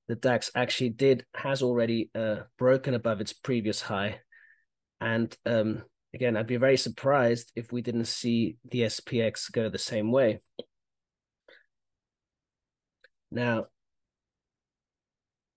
The 0.07 0.15
DAX 0.15 0.51
actually 0.55 0.91
did 0.91 1.25
has 1.35 1.61
already 1.61 2.09
uh, 2.15 2.41
broken 2.57 2.93
above 2.93 3.21
its 3.21 3.33
previous 3.33 3.81
high, 3.81 4.21
and 5.01 5.35
um, 5.45 5.83
again, 6.13 6.37
I'd 6.37 6.47
be 6.47 6.57
very 6.57 6.77
surprised 6.77 7.51
if 7.55 7.71
we 7.71 7.81
didn't 7.81 8.05
see 8.05 8.57
the 8.69 8.81
SPX 8.81 9.51
go 9.51 9.69
the 9.69 9.77
same 9.77 10.11
way. 10.11 10.39
Now, 13.31 13.65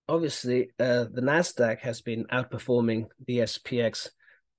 obviously, 0.07 0.71
uh, 0.79 1.05
the 1.11 1.21
Nasdaq 1.21 1.79
has 1.79 2.01
been 2.01 2.25
outperforming 2.25 3.05
the 3.25 3.39
SPX 3.39 4.09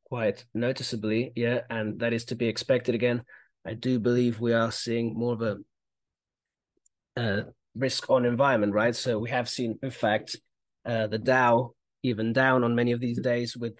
quite 0.04 0.44
noticeably, 0.54 1.32
yeah, 1.36 1.60
and 1.68 2.00
that 2.00 2.12
is 2.12 2.24
to 2.26 2.34
be 2.34 2.46
expected 2.46 2.94
again. 2.94 3.22
I 3.66 3.74
do 3.74 3.98
believe 3.98 4.40
we 4.40 4.54
are 4.54 4.72
seeing 4.72 5.14
more 5.14 5.34
of 5.34 5.42
a 5.42 5.56
uh, 7.16 7.42
risk 7.74 8.08
on 8.08 8.24
environment, 8.24 8.72
right? 8.72 8.96
So 8.96 9.18
we 9.18 9.30
have 9.30 9.48
seen, 9.48 9.78
in 9.82 9.90
fact, 9.90 10.36
uh, 10.86 11.06
the 11.08 11.18
Dow 11.18 11.74
even 12.02 12.32
down 12.32 12.64
on 12.64 12.74
many 12.74 12.92
of 12.92 13.00
these 13.00 13.20
days, 13.20 13.56
with 13.56 13.74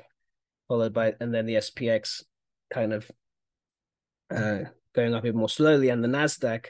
followed 0.71 0.93
by 0.93 1.12
and 1.19 1.35
then 1.35 1.47
the 1.47 1.57
SPX 1.57 2.23
kind 2.73 2.93
of 2.93 3.11
uh, 4.31 4.61
going 4.95 5.15
up 5.15 5.27
even 5.27 5.41
more 5.41 5.49
slowly, 5.49 5.89
and 5.89 6.03
the 6.03 6.09
Nasdaq 6.09 6.67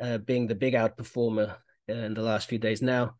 uh, 0.00 0.18
being 0.18 0.46
the 0.46 0.54
big 0.54 0.74
outperformer 0.74 1.56
in 1.88 2.14
the 2.14 2.22
last 2.22 2.48
few 2.48 2.60
days. 2.60 2.80
Now, 2.80 3.16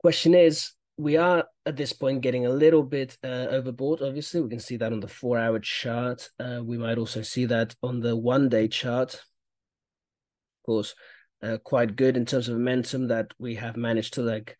question 0.00 0.34
is, 0.34 0.72
we 0.98 1.16
are 1.16 1.44
at 1.64 1.76
this 1.76 1.92
point 1.92 2.22
getting 2.22 2.44
a 2.44 2.50
little 2.50 2.82
bit 2.82 3.16
uh, 3.22 3.46
overbought. 3.52 4.02
Obviously, 4.02 4.40
we 4.40 4.50
can 4.50 4.58
see 4.58 4.78
that 4.78 4.92
on 4.92 4.98
the 4.98 5.06
four-hour 5.06 5.60
chart. 5.60 6.28
Uh, 6.40 6.60
we 6.64 6.76
might 6.76 6.98
also 6.98 7.22
see 7.22 7.44
that 7.44 7.76
on 7.84 8.00
the 8.00 8.16
one-day 8.16 8.66
chart. 8.66 9.14
Of 9.14 10.66
course, 10.66 10.96
uh, 11.40 11.58
quite 11.62 11.94
good 11.94 12.16
in 12.16 12.26
terms 12.26 12.48
of 12.48 12.56
momentum 12.56 13.06
that 13.08 13.30
we 13.38 13.54
have 13.54 13.76
managed 13.76 14.14
to 14.14 14.22
like 14.22 14.56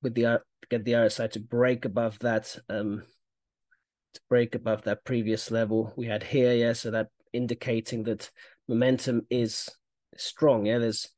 with 0.00 0.14
the 0.14 0.40
get 0.70 0.84
the 0.84 0.92
RSI 0.92 1.32
to 1.32 1.40
break 1.40 1.84
above 1.86 2.18
that 2.20 2.56
um 2.68 3.02
to 4.14 4.20
break 4.28 4.54
above 4.54 4.82
that 4.82 5.04
previous 5.04 5.50
level 5.50 5.92
we 5.96 6.06
had 6.06 6.22
here. 6.22 6.52
Yeah, 6.54 6.72
so 6.72 6.90
that 6.90 7.08
indicating 7.32 8.04
that 8.04 8.30
momentum 8.68 9.22
is 9.30 9.68
strong. 10.16 10.66
Yeah, 10.66 10.78
there's 10.78 11.08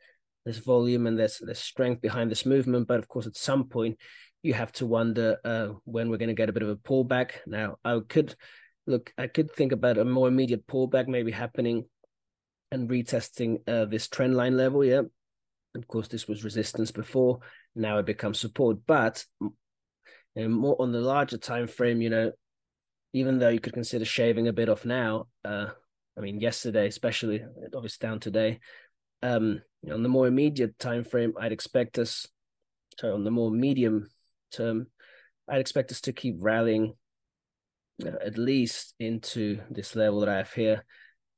there's 0.44 0.58
volume 0.58 1.06
and 1.06 1.18
there's 1.18 1.38
there's 1.38 1.58
strength 1.58 2.00
behind 2.00 2.30
this 2.30 2.46
movement, 2.46 2.88
but 2.88 2.98
of 2.98 3.08
course, 3.08 3.26
at 3.26 3.36
some 3.36 3.64
point 3.64 3.98
you 4.42 4.54
have 4.54 4.72
to 4.72 4.86
wonder 4.86 5.36
uh, 5.44 5.68
when 5.84 6.08
we're 6.08 6.16
going 6.16 6.28
to 6.28 6.34
get 6.34 6.48
a 6.48 6.52
bit 6.52 6.62
of 6.62 6.70
a 6.70 6.76
pullback. 6.76 7.32
Now, 7.46 7.76
I 7.84 8.00
could 8.08 8.34
look, 8.86 9.12
I 9.18 9.26
could 9.26 9.52
think 9.52 9.72
about 9.72 9.98
a 9.98 10.04
more 10.04 10.28
immediate 10.28 10.66
pullback 10.66 11.08
maybe 11.08 11.30
happening 11.30 11.84
and 12.72 12.88
retesting 12.88 13.68
uh, 13.68 13.84
this 13.84 14.08
trend 14.08 14.36
line 14.36 14.56
level. 14.56 14.84
Yeah, 14.84 15.02
of 15.74 15.86
course, 15.86 16.08
this 16.08 16.26
was 16.26 16.44
resistance 16.44 16.90
before. 16.90 17.40
Now 17.74 17.98
it 17.98 18.06
becomes 18.06 18.40
support, 18.40 18.78
but 18.86 19.24
know, 20.36 20.48
more 20.48 20.76
on 20.80 20.92
the 20.92 21.00
larger 21.00 21.38
time 21.38 21.66
frame. 21.66 22.00
You 22.00 22.10
know, 22.10 22.32
even 23.12 23.38
though 23.38 23.48
you 23.48 23.60
could 23.60 23.72
consider 23.72 24.04
shaving 24.04 24.48
a 24.48 24.52
bit 24.52 24.68
off 24.68 24.84
now, 24.84 25.26
uh, 25.44 25.66
I 26.16 26.20
mean, 26.20 26.40
yesterday, 26.40 26.86
especially, 26.86 27.42
obviously 27.74 28.06
down 28.06 28.20
today. 28.20 28.60
Um, 29.22 29.62
on 29.90 30.02
the 30.02 30.08
more 30.08 30.26
immediate 30.26 30.78
time 30.78 31.04
frame, 31.04 31.34
I'd 31.40 31.52
expect 31.52 31.98
us. 31.98 32.26
So 32.98 33.14
on 33.14 33.24
the 33.24 33.30
more 33.30 33.50
medium 33.50 34.08
term, 34.52 34.86
I'd 35.48 35.60
expect 35.60 35.90
us 35.90 36.00
to 36.02 36.12
keep 36.12 36.36
rallying 36.38 36.94
uh, 38.04 38.16
at 38.24 38.38
least 38.38 38.94
into 38.98 39.60
this 39.70 39.96
level 39.96 40.20
that 40.20 40.28
I 40.28 40.38
have 40.38 40.52
here. 40.52 40.84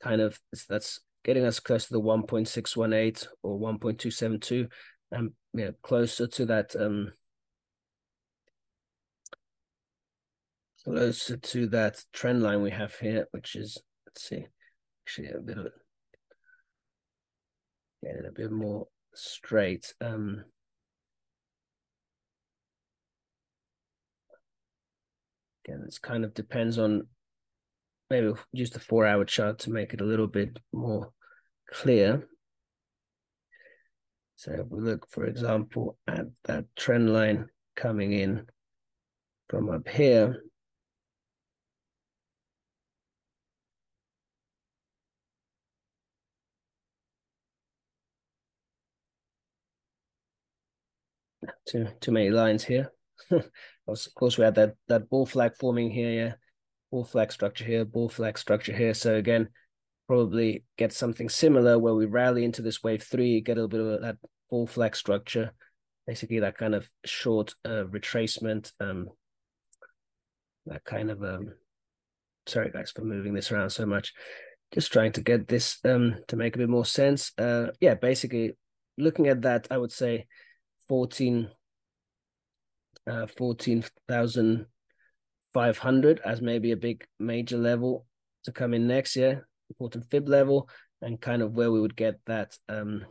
Kind 0.02 0.20
of 0.20 0.38
that's 0.68 1.00
getting 1.24 1.44
us 1.44 1.60
close 1.60 1.86
to 1.86 1.92
the 1.92 2.00
1.618 2.00 3.26
or 3.42 3.58
1.272 3.58 4.68
and 5.12 5.30
you 5.54 5.64
know, 5.66 5.72
closer 5.82 6.26
to 6.26 6.46
that 6.46 6.74
um 6.74 7.12
closer 10.84 11.36
to 11.36 11.66
that 11.68 12.04
trend 12.12 12.42
line 12.42 12.62
we 12.62 12.70
have 12.70 12.94
here, 12.96 13.26
which 13.32 13.56
is 13.56 13.78
let's 14.06 14.28
see, 14.28 14.46
actually 15.04 15.28
a 15.28 15.40
bit 15.40 15.58
of 15.58 15.66
it 15.66 15.72
a 18.26 18.32
bit 18.32 18.50
more 18.50 18.86
straight. 19.14 19.94
Um 20.00 20.44
Again, 25.64 25.82
this 25.84 26.00
kind 26.00 26.24
of 26.24 26.34
depends 26.34 26.76
on 26.76 27.06
maybe 28.10 28.26
we'll 28.26 28.38
use 28.52 28.70
the 28.70 28.80
four 28.80 29.06
hour 29.06 29.24
chart 29.24 29.60
to 29.60 29.70
make 29.70 29.94
it 29.94 30.00
a 30.00 30.04
little 30.04 30.26
bit 30.26 30.58
more 30.72 31.12
clear. 31.70 32.26
So 34.34 34.50
if 34.52 34.66
we 34.70 34.80
look, 34.80 35.08
for 35.08 35.24
example, 35.24 35.96
at 36.08 36.26
that 36.44 36.64
trend 36.74 37.12
line 37.12 37.48
coming 37.76 38.12
in 38.12 38.46
from 39.48 39.70
up 39.70 39.86
here, 39.86 40.42
too 51.68 51.88
too 52.00 52.12
many 52.12 52.30
lines 52.30 52.64
here. 52.64 52.92
of 53.30 53.98
course, 54.14 54.38
we 54.38 54.44
had 54.44 54.54
that 54.56 54.74
that 54.88 55.08
bull 55.08 55.26
flag 55.26 55.52
forming 55.58 55.90
here, 55.90 56.10
yeah, 56.10 56.32
bull 56.90 57.04
flag 57.04 57.32
structure 57.32 57.64
here, 57.64 57.84
bull 57.84 58.08
flag 58.08 58.38
structure 58.38 58.74
here. 58.74 58.94
So 58.94 59.14
again, 59.14 59.48
probably 60.06 60.64
get 60.76 60.92
something 60.92 61.28
similar 61.28 61.78
where 61.78 61.94
we 61.94 62.06
rally 62.06 62.44
into 62.44 62.62
this 62.62 62.82
wave 62.82 63.02
three, 63.02 63.40
get 63.40 63.56
a 63.56 63.62
little 63.62 63.68
bit 63.68 63.80
of 63.80 64.02
that 64.02 64.16
bull 64.50 64.66
flag 64.66 64.94
structure, 64.94 65.52
basically 66.06 66.40
that 66.40 66.58
kind 66.58 66.74
of 66.74 66.88
short 67.04 67.54
uh, 67.64 67.84
retracement, 67.84 68.72
um, 68.80 69.08
that 70.66 70.84
kind 70.84 71.10
of 71.10 71.22
um. 71.22 71.54
Sorry, 72.46 72.70
guys, 72.72 72.90
for 72.90 73.02
moving 73.02 73.34
this 73.34 73.52
around 73.52 73.70
so 73.70 73.86
much. 73.86 74.12
Just 74.74 74.92
trying 74.92 75.12
to 75.12 75.20
get 75.20 75.46
this 75.46 75.78
um 75.84 76.16
to 76.28 76.36
make 76.36 76.56
a 76.56 76.58
bit 76.58 76.68
more 76.68 76.84
sense. 76.84 77.32
Uh, 77.38 77.68
yeah, 77.80 77.94
basically 77.94 78.52
looking 78.98 79.28
at 79.28 79.42
that, 79.42 79.68
I 79.70 79.78
would 79.78 79.92
say 79.92 80.26
14 80.88 81.50
uh, 83.06 83.26
14,500 83.26 86.20
as 86.24 86.40
maybe 86.40 86.72
a 86.72 86.76
big 86.76 87.06
major 87.18 87.58
level 87.58 88.06
to 88.44 88.52
come 88.52 88.72
in 88.74 88.86
next 88.86 89.16
year, 89.16 89.48
important 89.70 90.04
fib 90.10 90.28
level, 90.28 90.68
and 91.00 91.18
kind 91.20 91.42
of 91.42 91.52
where 91.52 91.70
we 91.70 91.80
would 91.80 91.96
get 91.96 92.20
that 92.26 92.56
um 92.68 93.04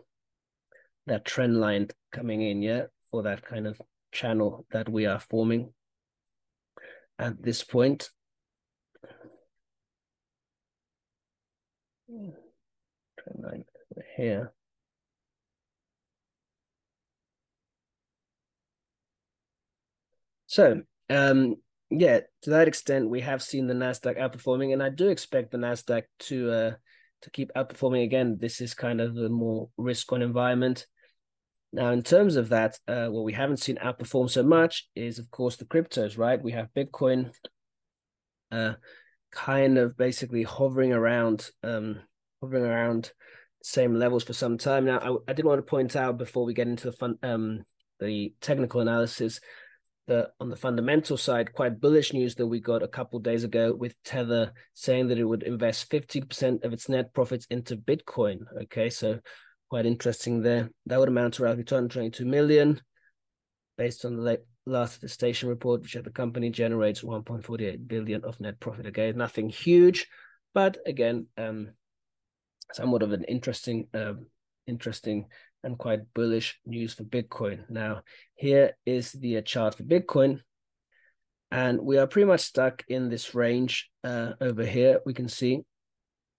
that 1.08 1.26
trend 1.26 1.60
line 1.60 1.88
coming 2.12 2.42
in, 2.42 2.62
yeah, 2.62 2.84
for 3.10 3.24
that 3.24 3.44
kind 3.44 3.66
of 3.68 3.82
channel 4.12 4.66
that 4.72 4.88
we 4.88 5.06
are 5.06 5.20
forming 5.20 5.74
at 7.18 7.42
this 7.42 7.64
point. 7.64 8.12
Trend 12.08 13.44
line 13.44 13.66
here. 14.16 14.54
So, 20.52 20.82
um, 21.10 21.56
yeah, 21.90 22.20
to 22.42 22.50
that 22.50 22.68
extent, 22.68 23.10
we 23.10 23.22
have 23.22 23.42
seen 23.42 23.68
the 23.68 23.74
Nasdaq 23.74 24.20
outperforming, 24.20 24.74
and 24.74 24.84
I 24.84 24.90
do 24.90 25.08
expect 25.08 25.52
the 25.52 25.58
Nasdaq 25.58 26.04
to 26.28 26.52
uh, 26.52 26.72
to 27.22 27.30
keep 27.30 27.54
outperforming 27.54 28.04
again. 28.04 28.38
This 28.38 28.60
is 28.60 28.74
kind 28.74 29.00
of 29.00 29.16
a 29.16 29.30
more 29.30 29.70
risk-on 29.78 30.22
environment. 30.22 30.88
Now, 31.72 31.92
in 31.92 32.04
terms 32.04 32.36
of 32.36 32.50
that, 32.50 32.78
uh, 32.86 33.08
what 33.08 33.24
we 33.24 33.32
haven't 33.32 33.62
seen 33.62 33.78
outperform 33.78 34.30
so 34.30 34.44
much 34.44 34.90
is, 34.94 35.20
of 35.20 35.32
course, 35.32 35.56
the 35.56 35.64
cryptos. 35.64 36.18
Right? 36.18 36.44
We 36.44 36.52
have 36.52 36.68
Bitcoin, 36.76 37.32
uh, 38.52 38.74
kind 39.32 39.78
of 39.78 39.96
basically 39.96 40.44
hovering 40.44 40.92
around, 40.92 41.50
um, 41.64 42.02
hovering 42.42 42.66
around 42.66 43.14
same 43.64 43.96
levels 43.96 44.26
for 44.26 44.34
some 44.34 44.58
time 44.58 44.84
now. 44.84 44.98
I, 44.98 45.32
I 45.32 45.34
did 45.34 45.46
want 45.46 45.60
to 45.60 45.70
point 45.70 45.96
out 45.96 46.18
before 46.18 46.44
we 46.44 46.54
get 46.54 46.68
into 46.68 46.88
the 46.88 46.98
fun, 46.98 47.18
um, 47.24 47.64
the 48.02 48.34
technical 48.42 48.82
analysis 48.82 49.40
the 50.12 50.30
on 50.42 50.50
the 50.50 50.56
fundamental 50.56 51.16
side, 51.16 51.54
quite 51.54 51.80
bullish 51.80 52.12
news 52.12 52.36
that 52.36 52.48
we 52.48 52.60
got 52.60 52.84
a 52.84 52.88
couple 52.88 53.20
days 53.20 53.44
ago 53.46 53.74
with 53.74 53.96
Tether 54.04 54.52
saying 54.74 55.08
that 55.08 55.18
it 55.18 55.24
would 55.24 55.44
invest 55.44 55.90
50% 55.90 56.66
of 56.66 56.74
its 56.74 56.90
net 56.90 57.14
profits 57.14 57.48
into 57.50 57.78
Bitcoin. 57.78 58.40
Okay, 58.64 58.90
so 58.90 59.20
quite 59.70 59.86
interesting 59.86 60.42
there. 60.42 60.70
That 60.88 61.00
would 61.00 61.08
amount 61.08 61.36
to 61.36 61.44
roughly 61.44 61.64
222 61.64 62.26
million 62.26 62.82
based 63.78 64.04
on 64.04 64.18
the 64.18 64.42
last 64.66 64.98
attestation 64.98 65.48
report, 65.48 65.82
which 65.82 65.94
the 65.94 66.10
company 66.10 66.50
generates 66.50 67.02
1.48 67.02 67.88
billion 67.88 68.26
of 68.26 68.40
net 68.42 68.60
profit. 68.60 68.88
Okay, 68.88 69.14
nothing 69.14 69.50
huge, 69.50 70.08
but 70.54 70.78
again, 70.86 71.28
um, 71.38 71.70
somewhat 72.74 73.02
of 73.02 73.14
an 73.14 73.24
interesting, 73.24 73.88
uh, 73.94 74.14
interesting 74.68 75.28
and 75.64 75.78
quite 75.78 76.14
bullish 76.14 76.60
news 76.66 76.94
for 76.94 77.04
Bitcoin. 77.04 77.70
Now, 77.70 78.02
here 78.36 78.76
is 78.86 79.12
the 79.12 79.42
chart 79.42 79.76
for 79.76 79.84
Bitcoin. 79.84 80.42
And 81.52 81.82
we 81.82 81.98
are 81.98 82.08
pretty 82.08 82.28
much 82.28 82.42
stuck 82.42 82.84
in 82.88 83.10
this 83.10 83.36
range 83.36 83.90
uh, 84.04 84.34
over 84.40 84.66
here. 84.66 85.02
We 85.06 85.14
can 85.14 85.28
see 85.28 85.62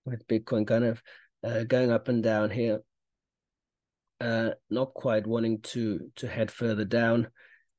with 0.04 0.26
Bitcoin 0.26 0.66
kind 0.66 0.84
of 0.84 1.02
uh, 1.44 1.64
going 1.64 1.92
up 1.92 2.08
and 2.08 2.22
down 2.22 2.50
here, 2.50 2.80
uh, 4.20 4.50
not 4.70 4.94
quite 4.94 5.26
wanting 5.26 5.60
to 5.60 6.10
to 6.16 6.28
head 6.28 6.50
further 6.50 6.84
down. 6.84 7.28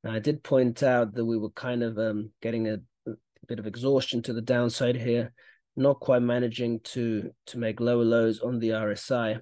Now, 0.04 0.14
I 0.14 0.20
did 0.20 0.44
point 0.44 0.84
out 0.84 1.16
that 1.16 1.26
we 1.26 1.38
were 1.38 1.50
kind 1.52 1.82
of 1.82 1.98
um, 1.98 2.32
getting 2.42 2.68
a, 2.68 2.78
a 3.08 3.14
bit 3.48 3.60
of 3.60 3.66
exhaustion 3.66 4.22
to 4.24 4.34
the 4.34 4.42
downside 4.42 4.98
here, 4.98 5.34
not 5.76 6.00
quite 6.00 6.22
managing 6.22 6.82
to 6.82 7.32
to 7.48 7.58
make 7.58 7.80
lower 7.80 8.04
lows 8.04 8.42
on 8.42 8.60
the 8.60 8.70
RSI 8.70 9.42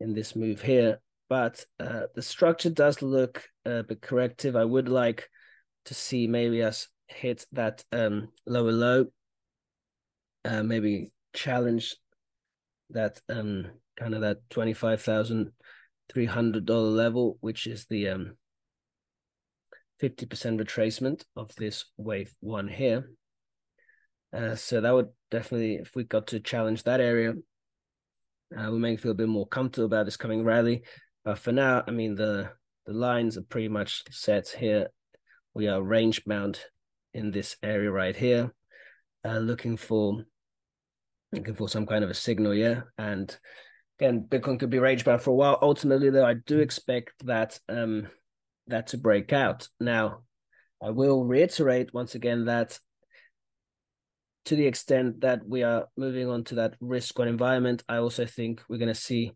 in 0.00 0.14
this 0.14 0.36
move 0.36 0.62
here. 0.62 1.00
But 1.28 1.64
uh, 1.80 2.02
the 2.14 2.22
structure 2.22 2.70
does 2.70 3.02
look 3.02 3.44
a 3.64 3.82
bit 3.82 4.00
corrective. 4.00 4.54
I 4.54 4.64
would 4.64 4.88
like 4.88 5.28
to 5.86 5.94
see 5.94 6.26
maybe 6.26 6.62
us 6.62 6.88
hit 7.08 7.44
that 7.52 7.84
um, 7.92 8.28
lower 8.46 8.72
low, 8.72 9.06
uh, 10.44 10.62
maybe 10.62 11.10
challenge 11.32 11.96
that 12.90 13.20
um, 13.28 13.66
kind 13.98 14.14
of 14.14 14.20
that 14.20 14.38
twenty 14.50 14.72
five 14.72 15.02
thousand 15.02 15.50
three 16.08 16.26
hundred 16.26 16.64
dollar 16.64 16.90
level, 16.90 17.38
which 17.40 17.66
is 17.66 17.86
the 17.86 18.08
um, 18.08 18.36
fifty 19.98 20.26
percent 20.26 20.60
retracement 20.60 21.24
of 21.34 21.52
this 21.56 21.86
wave 21.96 22.32
one 22.40 22.68
here. 22.68 23.10
Uh, 24.32 24.54
so 24.54 24.80
that 24.80 24.94
would 24.94 25.08
definitely, 25.30 25.76
if 25.76 25.94
we 25.94 26.04
got 26.04 26.28
to 26.28 26.40
challenge 26.40 26.82
that 26.82 27.00
area, 27.00 27.32
uh, 28.56 28.70
we 28.70 28.78
may 28.78 28.96
feel 28.96 29.12
a 29.12 29.14
bit 29.14 29.28
more 29.28 29.46
comfortable 29.46 29.86
about 29.86 30.04
this 30.04 30.16
coming 30.16 30.44
rally. 30.44 30.82
But 31.24 31.38
for 31.38 31.52
now, 31.52 31.82
I 31.86 31.90
mean, 31.90 32.14
the, 32.14 32.50
the 32.84 32.92
lines 32.92 33.36
are 33.36 33.42
pretty 33.42 33.68
much 33.68 34.04
set 34.10 34.48
here. 34.48 34.88
We 35.54 35.68
are 35.68 35.82
range 35.82 36.24
bound 36.24 36.60
in 37.14 37.30
this 37.30 37.56
area 37.62 37.90
right 37.90 38.14
here, 38.14 38.52
uh, 39.24 39.38
looking 39.38 39.76
for 39.76 40.24
looking 41.32 41.54
for 41.54 41.68
some 41.68 41.86
kind 41.86 42.04
of 42.04 42.10
a 42.10 42.14
signal, 42.14 42.54
yeah. 42.54 42.82
And 42.98 43.36
again, 43.98 44.26
Bitcoin 44.28 44.60
could 44.60 44.70
be 44.70 44.78
range 44.78 45.04
bound 45.04 45.22
for 45.22 45.30
a 45.30 45.34
while. 45.34 45.58
Ultimately, 45.62 46.10
though, 46.10 46.26
I 46.26 46.34
do 46.34 46.60
expect 46.60 47.26
that 47.26 47.58
um 47.68 48.08
that 48.68 48.88
to 48.88 48.98
break 48.98 49.32
out. 49.32 49.68
Now, 49.80 50.22
I 50.82 50.90
will 50.90 51.24
reiterate 51.24 51.94
once 51.94 52.14
again 52.14 52.44
that 52.44 52.78
to 54.46 54.56
the 54.56 54.66
extent 54.66 55.20
that 55.20 55.46
we 55.46 55.62
are 55.62 55.88
moving 55.96 56.28
on 56.28 56.44
to 56.44 56.56
that 56.56 56.74
risk 56.80 57.18
on 57.20 57.28
environment, 57.28 57.82
I 57.88 57.96
also 57.96 58.26
think 58.26 58.62
we're 58.68 58.78
going 58.78 58.88
to 58.88 58.94
see 58.94 59.32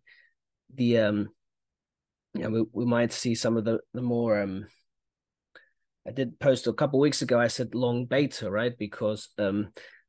the 0.75 0.99
um, 0.99 1.29
yeah, 2.35 2.47
we, 2.47 2.64
we 2.73 2.85
might 2.85 3.12
see 3.12 3.35
some 3.35 3.57
of 3.57 3.64
the 3.64 3.81
the 3.93 4.02
more 4.02 4.40
um. 4.40 4.67
I 6.07 6.12
did 6.12 6.40
post 6.40 6.67
a 6.67 6.73
couple 6.73 6.99
weeks 6.99 7.21
ago. 7.21 7.38
I 7.38 7.49
said 7.49 7.75
long 7.75 8.07
beta, 8.07 8.50
right? 8.50 8.73
Because 8.76 9.29
um, 9.38 9.69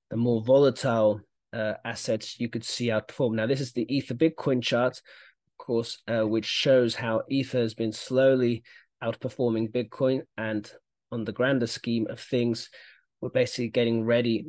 the 0.10 0.16
more 0.16 0.42
volatile 0.42 1.20
uh, 1.52 1.74
assets 1.84 2.40
you 2.40 2.48
could 2.48 2.64
see 2.64 2.88
outperform. 2.88 3.34
Now, 3.34 3.46
this 3.46 3.60
is 3.60 3.74
the 3.74 3.94
Ether 3.94 4.14
Bitcoin 4.16 4.64
chart, 4.64 4.94
of 4.98 5.66
course, 5.66 6.02
uh, 6.08 6.26
which 6.26 6.46
shows 6.46 6.96
how 6.96 7.24
Ether 7.30 7.60
has 7.60 7.74
been 7.74 7.92
slowly 7.92 8.64
outperforming 9.04 9.72
Bitcoin. 9.72 10.22
And 10.38 10.72
on 11.12 11.26
the 11.26 11.34
grander 11.34 11.68
scheme 11.68 12.08
of 12.10 12.22
things, 12.22 12.70
we're 13.20 13.30
basically 13.30 13.70
getting 13.70 14.06
ready 14.06 14.48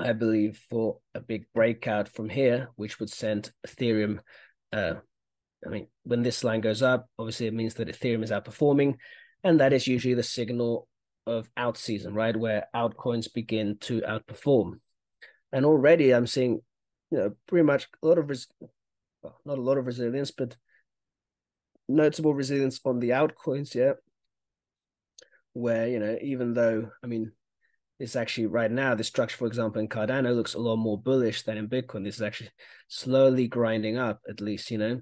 I 0.00 0.12
believe, 0.12 0.60
for 0.70 0.98
a 1.14 1.20
big 1.20 1.44
breakout 1.54 2.08
from 2.08 2.28
here, 2.28 2.70
which 2.76 2.98
would 2.98 3.10
send 3.10 3.52
Ethereum. 3.66 4.20
Uh, 4.72 4.94
I 5.64 5.68
mean, 5.68 5.88
when 6.04 6.22
this 6.22 6.42
line 6.42 6.62
goes 6.62 6.82
up, 6.82 7.08
obviously 7.18 7.46
it 7.46 7.54
means 7.54 7.74
that 7.74 7.88
Ethereum 7.88 8.24
is 8.24 8.30
outperforming, 8.30 8.96
and 9.44 9.60
that 9.60 9.72
is 9.72 9.86
usually 9.86 10.14
the 10.14 10.22
signal 10.22 10.88
of 11.26 11.50
altseason, 11.54 12.14
right, 12.14 12.36
where 12.36 12.66
altcoins 12.74 13.32
begin 13.32 13.76
to 13.80 14.00
outperform. 14.00 14.80
And 15.52 15.66
already 15.66 16.12
I'm 16.14 16.26
seeing, 16.26 16.60
you 17.10 17.18
know, 17.18 17.32
pretty 17.46 17.64
much 17.64 17.88
a 18.02 18.06
lot 18.06 18.18
of 18.18 18.30
res- 18.30 18.48
well, 19.22 19.38
not 19.44 19.58
a 19.58 19.62
lot 19.62 19.76
of 19.76 19.86
resilience, 19.86 20.30
but 20.30 20.56
notable 21.88 22.34
resilience 22.34 22.80
on 22.84 23.00
the 23.00 23.10
altcoins, 23.10 23.74
yeah. 23.74 23.92
Where 25.52 25.88
you 25.88 25.98
know, 25.98 26.16
even 26.22 26.54
though 26.54 26.90
I 27.02 27.06
mean, 27.06 27.32
it's 28.00 28.16
actually 28.16 28.46
right 28.46 28.70
now 28.70 28.94
the 28.94 29.04
structure, 29.04 29.36
for 29.36 29.46
example, 29.46 29.80
in 29.80 29.86
Cardano 29.86 30.34
looks 30.34 30.54
a 30.54 30.58
lot 30.58 30.76
more 30.76 30.98
bullish 30.98 31.42
than 31.42 31.58
in 31.58 31.68
Bitcoin. 31.68 32.02
This 32.02 32.16
is 32.16 32.22
actually 32.22 32.50
slowly 32.88 33.46
grinding 33.46 33.98
up, 33.98 34.20
at 34.28 34.40
least, 34.40 34.70
you 34.70 34.78
know, 34.78 35.00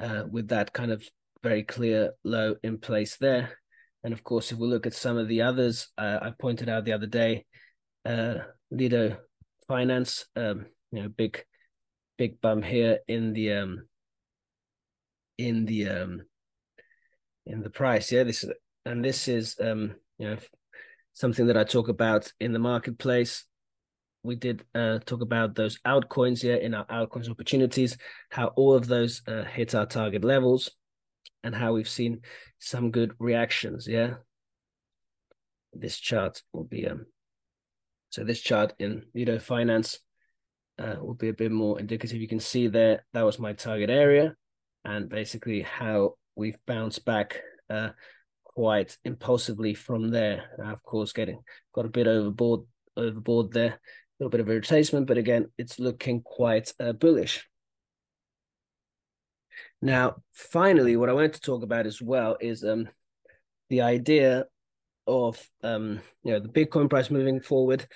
uh, 0.00 0.24
with 0.28 0.48
that 0.48 0.72
kind 0.72 0.90
of 0.90 1.08
very 1.44 1.62
clear 1.62 2.12
low 2.24 2.56
in 2.64 2.78
place 2.78 3.16
there. 3.18 3.56
And 4.02 4.12
of 4.12 4.24
course, 4.24 4.50
if 4.50 4.58
we 4.58 4.66
look 4.66 4.84
at 4.84 4.94
some 4.94 5.16
of 5.16 5.28
the 5.28 5.42
others, 5.42 5.88
uh, 5.96 6.18
I 6.20 6.32
pointed 6.40 6.68
out 6.68 6.84
the 6.84 6.92
other 6.92 7.06
day, 7.06 7.44
uh, 8.04 8.38
Lido 8.72 9.18
Finance, 9.68 10.26
um, 10.34 10.66
you 10.90 11.02
know, 11.02 11.08
big, 11.08 11.44
big 12.16 12.40
bump 12.40 12.64
here 12.64 12.98
in 13.06 13.32
the 13.32 13.52
um, 13.52 13.86
in 15.36 15.66
the 15.66 15.88
um, 15.88 16.22
in 17.46 17.62
the 17.62 17.70
price. 17.70 18.10
Yeah, 18.10 18.24
this 18.24 18.42
is 18.42 18.50
and 18.84 19.04
this 19.04 19.28
is 19.28 19.56
um, 19.60 19.94
you 20.18 20.30
know 20.30 20.36
something 21.18 21.48
that 21.48 21.56
I 21.56 21.64
talk 21.64 21.88
about 21.88 22.32
in 22.38 22.52
the 22.52 22.60
marketplace. 22.60 23.44
We 24.22 24.36
did 24.36 24.64
uh, 24.72 25.00
talk 25.00 25.20
about 25.20 25.56
those 25.56 25.76
altcoins 25.84 26.42
here 26.42 26.54
in 26.54 26.74
our 26.74 26.86
altcoins 26.86 27.28
opportunities, 27.28 27.98
how 28.30 28.48
all 28.54 28.74
of 28.74 28.86
those 28.86 29.22
uh, 29.26 29.42
hit 29.42 29.74
our 29.74 29.86
target 29.86 30.22
levels, 30.22 30.70
and 31.42 31.54
how 31.56 31.72
we've 31.72 31.88
seen 31.88 32.20
some 32.60 32.92
good 32.92 33.14
reactions. 33.18 33.88
Yeah, 33.88 34.14
this 35.72 35.98
chart 35.98 36.40
will 36.52 36.64
be 36.64 36.86
um. 36.86 37.06
So 38.10 38.22
this 38.22 38.40
chart 38.40 38.74
in 38.78 39.02
Lido 39.12 39.40
Finance 39.40 39.98
uh, 40.78 40.96
will 41.00 41.14
be 41.14 41.30
a 41.30 41.34
bit 41.34 41.50
more 41.50 41.80
indicative. 41.80 42.20
You 42.20 42.28
can 42.28 42.40
see 42.40 42.68
there 42.68 43.04
that 43.12 43.24
was 43.24 43.40
my 43.40 43.54
target 43.54 43.90
area, 43.90 44.36
and 44.84 45.08
basically 45.08 45.62
how 45.62 46.14
we've 46.36 46.58
bounced 46.64 47.04
back 47.04 47.40
uh, 47.68 47.90
quite 48.58 48.98
impulsively 49.04 49.72
from 49.72 50.10
there. 50.10 50.50
of 50.58 50.82
course, 50.82 51.12
getting 51.12 51.40
got 51.72 51.86
a 51.86 51.88
bit 51.88 52.08
overboard 52.08 52.62
overboard 52.96 53.52
there, 53.52 53.74
a 53.74 53.78
little 54.18 54.30
bit 54.30 54.40
of 54.40 54.48
a 54.48 54.50
retracement, 54.50 55.06
but 55.06 55.16
again, 55.16 55.46
it's 55.58 55.78
looking 55.78 56.22
quite 56.22 56.72
uh, 56.80 56.90
bullish. 56.90 57.46
Now, 59.80 60.16
finally, 60.32 60.96
what 60.96 61.08
I 61.08 61.12
wanted 61.12 61.34
to 61.34 61.40
talk 61.40 61.62
about 61.62 61.86
as 61.86 62.02
well 62.02 62.36
is 62.40 62.64
um, 62.64 62.88
the 63.70 63.82
idea 63.82 64.46
of 65.06 65.40
um, 65.62 66.00
you 66.24 66.32
know 66.32 66.40
the 66.40 66.48
Bitcoin 66.48 66.90
price 66.90 67.12
moving 67.12 67.40
forward 67.40 67.86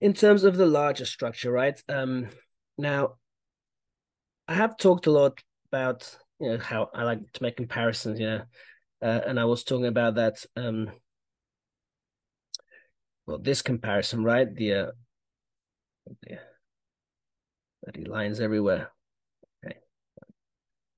in 0.00 0.14
terms 0.14 0.42
of 0.42 0.56
the 0.56 0.66
larger 0.66 1.06
structure, 1.06 1.52
right? 1.52 1.80
Um, 1.88 2.26
now, 2.76 3.18
I 4.48 4.54
have 4.54 4.76
talked 4.76 5.06
a 5.06 5.12
lot 5.12 5.40
about 5.70 6.12
you 6.40 6.50
know 6.50 6.58
how 6.58 6.90
I 6.92 7.04
like 7.04 7.20
to 7.34 7.42
make 7.44 7.56
comparisons, 7.56 8.18
you 8.18 8.26
know, 8.26 8.42
uh, 9.06 9.20
and 9.24 9.38
I 9.38 9.44
was 9.44 9.62
talking 9.62 9.86
about 9.86 10.16
that. 10.16 10.44
Um, 10.56 10.90
well, 13.24 13.38
this 13.38 13.62
comparison, 13.62 14.24
right? 14.24 14.52
The, 14.52 14.72
uh, 14.72 14.90
the 16.22 16.38
bloody 17.84 18.08
lines 18.08 18.40
everywhere. 18.40 18.90
Okay, 19.64 19.76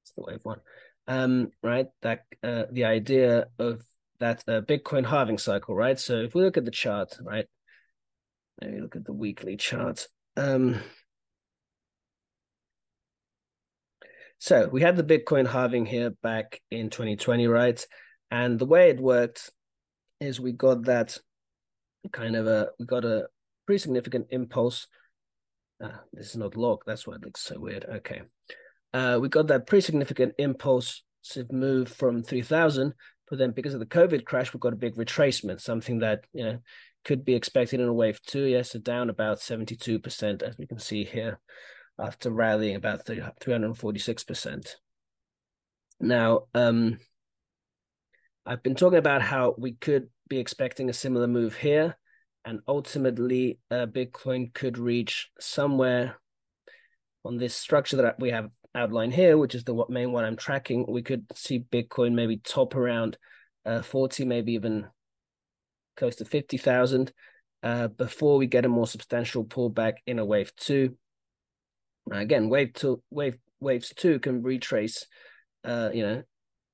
it's 0.02 0.12
the 0.12 0.22
wave 0.22 0.40
one. 0.42 0.60
Um, 1.06 1.50
right? 1.62 1.88
That 2.00 2.24
uh, 2.42 2.64
the 2.72 2.86
idea 2.86 3.46
of 3.58 3.82
that 4.20 4.42
uh, 4.48 4.62
Bitcoin 4.62 5.06
halving 5.06 5.38
cycle, 5.38 5.74
right? 5.74 6.00
So 6.00 6.16
if 6.16 6.34
we 6.34 6.42
look 6.42 6.56
at 6.56 6.64
the 6.64 6.70
chart, 6.70 7.14
right? 7.22 7.46
Maybe 8.60 8.80
look 8.80 8.96
at 8.96 9.04
the 9.04 9.12
weekly 9.12 9.56
chart. 9.56 10.08
Um, 10.36 10.80
So 14.38 14.68
we 14.68 14.82
had 14.82 14.96
the 14.96 15.02
Bitcoin 15.02 15.48
halving 15.48 15.84
here 15.84 16.10
back 16.22 16.60
in 16.70 16.90
2020, 16.90 17.48
right? 17.48 17.84
And 18.30 18.58
the 18.58 18.66
way 18.66 18.90
it 18.90 19.00
worked 19.00 19.50
is 20.20 20.40
we 20.40 20.52
got 20.52 20.84
that 20.84 21.18
kind 22.12 22.36
of 22.36 22.46
a 22.46 22.68
we 22.78 22.86
got 22.86 23.04
a 23.04 23.26
pretty 23.66 23.78
significant 23.78 24.28
impulse. 24.30 24.86
Ah, 25.82 26.00
this 26.12 26.30
is 26.30 26.36
not 26.36 26.56
log. 26.56 26.82
That's 26.86 27.06
why 27.06 27.14
it 27.14 27.24
looks 27.24 27.40
so 27.40 27.58
weird. 27.58 27.84
Okay, 27.84 28.22
uh, 28.94 29.18
we 29.20 29.28
got 29.28 29.48
that 29.48 29.66
pretty 29.66 29.84
significant 29.84 30.34
impulsive 30.38 31.02
move 31.50 31.88
from 31.88 32.22
3,000 32.22 32.94
But 33.28 33.38
then 33.38 33.50
because 33.50 33.74
of 33.74 33.80
the 33.80 33.86
COVID 33.86 34.24
crash, 34.24 34.52
we've 34.52 34.60
got 34.60 34.72
a 34.72 34.76
big 34.76 34.94
retracement, 34.94 35.60
something 35.60 35.98
that 35.98 36.24
you 36.32 36.44
know 36.44 36.58
could 37.04 37.24
be 37.24 37.34
expected 37.34 37.80
in 37.80 37.88
a 37.88 37.92
wave 37.92 38.20
two. 38.22 38.44
Yes, 38.44 38.70
so 38.70 38.78
down 38.78 39.10
about 39.10 39.38
72%, 39.38 40.42
as 40.42 40.58
we 40.58 40.66
can 40.66 40.78
see 40.78 41.04
here, 41.04 41.40
after 41.98 42.30
rallying 42.30 42.76
about 42.76 43.04
346%. 43.04 44.76
Now, 46.00 46.42
um, 46.54 46.98
I've 48.46 48.62
been 48.62 48.76
talking 48.76 48.98
about 48.98 49.22
how 49.22 49.54
we 49.58 49.72
could 49.72 50.08
be 50.28 50.38
expecting 50.38 50.88
a 50.88 50.94
similar 50.94 51.26
move 51.26 51.56
here, 51.56 51.96
and 52.44 52.60
ultimately, 52.68 53.58
uh, 53.70 53.86
Bitcoin 53.86 54.54
could 54.54 54.78
reach 54.78 55.30
somewhere 55.40 56.20
on 57.24 57.36
this 57.36 57.54
structure 57.54 57.96
that 57.96 58.20
we 58.20 58.30
have 58.30 58.48
outlined 58.74 59.14
here, 59.14 59.36
which 59.36 59.54
is 59.54 59.64
the 59.64 59.84
main 59.88 60.12
one 60.12 60.24
I'm 60.24 60.36
tracking. 60.36 60.86
We 60.88 61.02
could 61.02 61.26
see 61.34 61.60
Bitcoin 61.60 62.14
maybe 62.14 62.38
top 62.38 62.74
around 62.74 63.18
uh, 63.66 63.82
40, 63.82 64.24
maybe 64.24 64.52
even 64.52 64.86
close 65.96 66.16
to 66.16 66.24
50,000 66.24 67.12
uh, 67.62 67.88
before 67.88 68.38
we 68.38 68.46
get 68.46 68.64
a 68.64 68.68
more 68.68 68.86
substantial 68.86 69.44
pullback 69.44 69.94
in 70.06 70.18
a 70.18 70.24
wave 70.24 70.54
two. 70.56 70.96
Again, 72.10 72.48
wave 72.48 72.72
two, 72.72 73.02
wave 73.10 73.36
waves 73.60 73.92
two 73.94 74.18
can 74.18 74.42
retrace, 74.42 75.06
uh, 75.64 75.90
you 75.92 76.02
know, 76.02 76.22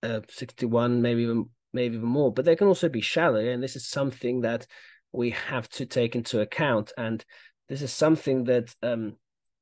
uh, 0.03 0.20
61, 0.29 1.03
maybe 1.03 1.23
even 1.23 1.49
maybe 1.73 1.97
even 1.97 2.09
more, 2.09 2.33
but 2.33 2.44
they 2.44 2.57
can 2.57 2.68
also 2.68 2.88
be 2.88 3.01
shallow, 3.01 3.40
and 3.40 3.62
this 3.62 3.77
is 3.77 3.88
something 3.88 4.42
that 4.42 4.66
we 5.12 5.31
have 5.31 5.68
to 5.70 5.87
take 5.87 6.14
into 6.14 6.40
account. 6.40 6.92
And 6.97 7.25
this 7.68 7.83
is 7.83 7.92
something 7.92 8.44
that 8.44 8.75
um 8.83 9.16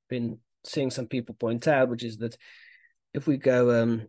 been 0.08 0.38
seeing 0.64 0.90
some 0.90 1.06
people 1.06 1.34
point 1.34 1.66
out, 1.66 1.88
which 1.88 2.04
is 2.04 2.18
that 2.18 2.36
if 3.14 3.26
we 3.26 3.36
go 3.36 3.82
um 3.82 4.08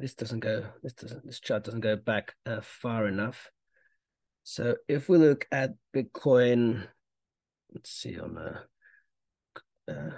this 0.00 0.14
doesn't 0.14 0.40
go 0.40 0.66
this 0.82 0.94
doesn't 0.94 1.24
this 1.24 1.40
chart 1.40 1.64
doesn't 1.64 1.80
go 1.80 1.96
back 1.96 2.34
uh, 2.44 2.60
far 2.62 3.06
enough. 3.06 3.50
So 4.42 4.76
if 4.88 5.08
we 5.08 5.18
look 5.18 5.46
at 5.50 5.74
Bitcoin, 5.94 6.86
let's 7.72 7.90
see 7.90 8.18
on 8.18 8.34
the 8.34 8.60
uh, 9.88 10.10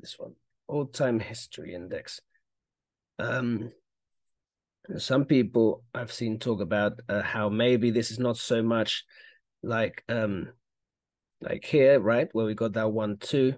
this 0.00 0.18
one, 0.18 0.34
old 0.68 0.94
time 0.94 1.20
history 1.20 1.74
index. 1.74 2.20
Um, 3.18 3.72
some 4.96 5.24
people 5.24 5.84
I've 5.94 6.12
seen 6.12 6.38
talk 6.38 6.60
about 6.60 7.00
uh, 7.08 7.22
how 7.22 7.48
maybe 7.48 7.90
this 7.90 8.10
is 8.10 8.18
not 8.18 8.36
so 8.38 8.62
much 8.62 9.04
like 9.62 10.02
um 10.08 10.48
like 11.40 11.64
here, 11.64 12.00
right, 12.00 12.28
where 12.32 12.46
we 12.46 12.54
got 12.54 12.74
that 12.74 12.92
one 12.92 13.16
two, 13.18 13.54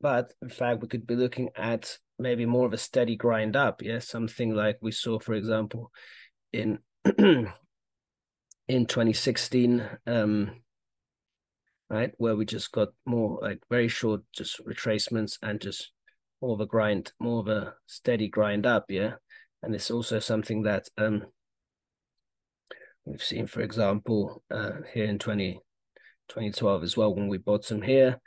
but 0.00 0.32
in 0.42 0.48
fact 0.48 0.80
we 0.80 0.88
could 0.88 1.06
be 1.06 1.16
looking 1.16 1.50
at 1.56 1.98
maybe 2.18 2.46
more 2.46 2.66
of 2.66 2.72
a 2.72 2.78
steady 2.78 3.16
grind 3.16 3.56
up, 3.56 3.82
yeah, 3.82 3.98
something 3.98 4.54
like 4.54 4.78
we 4.80 4.90
saw, 4.90 5.18
for 5.18 5.34
example, 5.34 5.90
in 6.52 6.78
in 8.68 8.86
2016, 8.86 9.88
um, 10.06 10.50
right, 11.90 12.12
where 12.18 12.36
we 12.36 12.44
just 12.44 12.72
got 12.72 12.88
more 13.06 13.38
like 13.40 13.60
very 13.70 13.88
short 13.88 14.22
just 14.34 14.64
retracements 14.66 15.38
and 15.42 15.60
just 15.60 15.90
more 16.42 16.54
of 16.54 16.60
a 16.60 16.66
grind, 16.66 17.12
more 17.18 17.40
of 17.40 17.48
a 17.48 17.74
steady 17.86 18.28
grind 18.28 18.66
up, 18.66 18.86
yeah? 18.88 19.14
And 19.62 19.74
it's 19.74 19.90
also 19.90 20.18
something 20.18 20.62
that 20.62 20.88
um, 20.96 21.24
we've 23.04 23.22
seen, 23.22 23.46
for 23.46 23.60
example, 23.60 24.42
uh, 24.50 24.72
here 24.92 25.06
in 25.06 25.18
20, 25.18 25.60
2012 26.28 26.82
as 26.82 26.96
well, 26.96 27.14
when 27.14 27.28
we 27.28 27.38
bought 27.38 27.64
some 27.64 27.82
here, 27.82 28.20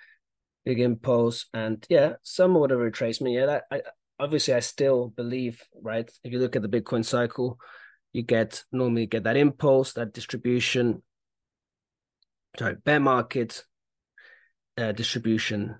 big 0.65 0.79
impulse, 0.79 1.45
and 1.53 1.85
yeah, 1.89 2.13
somewhat 2.23 2.71
of 2.71 2.79
retracement. 2.79 3.33
Yeah, 3.33 3.45
that, 3.45 3.63
I, 3.71 3.81
obviously 4.19 4.53
I 4.53 4.59
still 4.59 5.07
believe, 5.09 5.63
right? 5.81 6.09
If 6.23 6.31
you 6.31 6.39
look 6.39 6.55
at 6.55 6.61
the 6.61 6.69
Bitcoin 6.69 7.03
cycle, 7.03 7.59
you 8.13 8.23
get 8.23 8.63
normally 8.71 9.05
get 9.05 9.23
that 9.23 9.37
impulse, 9.37 9.93
that 9.93 10.13
distribution, 10.13 11.01
sorry, 12.57 12.75
bear 12.83 12.99
market, 12.99 13.63
uh, 14.77 14.91
distribution, 14.91 15.75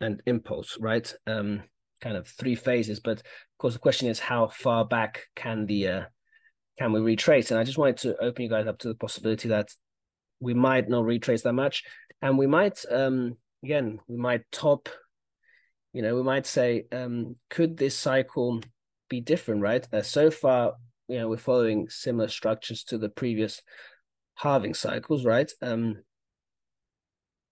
and 0.00 0.22
impulse, 0.26 0.76
right? 0.78 1.12
Um, 1.26 1.62
kind 2.00 2.16
of 2.16 2.28
three 2.28 2.54
phases. 2.54 3.00
But 3.00 3.18
of 3.18 3.58
course, 3.58 3.74
the 3.74 3.80
question 3.80 4.08
is 4.08 4.18
how 4.18 4.48
far 4.48 4.84
back 4.84 5.24
can 5.34 5.66
the 5.66 5.88
uh, 5.88 6.02
can 6.78 6.92
we 6.92 7.00
retrace? 7.00 7.50
And 7.50 7.58
I 7.58 7.64
just 7.64 7.78
wanted 7.78 7.98
to 7.98 8.16
open 8.22 8.42
you 8.42 8.50
guys 8.50 8.66
up 8.66 8.78
to 8.80 8.88
the 8.88 8.94
possibility 8.94 9.48
that 9.48 9.68
we 10.44 10.54
might 10.54 10.88
not 10.88 11.04
retrace 11.04 11.42
that 11.42 11.54
much, 11.54 11.82
and 12.22 12.38
we 12.38 12.46
might 12.46 12.84
um, 12.90 13.36
again 13.64 13.98
we 14.06 14.16
might 14.16 14.42
top. 14.52 14.88
You 15.92 16.02
know, 16.02 16.16
we 16.16 16.24
might 16.24 16.44
say, 16.44 16.86
um, 16.90 17.36
could 17.48 17.76
this 17.76 17.96
cycle 17.96 18.60
be 19.08 19.20
different? 19.20 19.62
Right. 19.62 19.86
Uh, 19.92 20.02
so 20.02 20.28
far, 20.28 20.74
you 21.06 21.18
know, 21.18 21.28
we're 21.28 21.36
following 21.36 21.88
similar 21.88 22.28
structures 22.28 22.82
to 22.84 22.98
the 22.98 23.08
previous 23.08 23.62
halving 24.34 24.74
cycles, 24.74 25.24
right? 25.24 25.50
Um, 25.62 26.02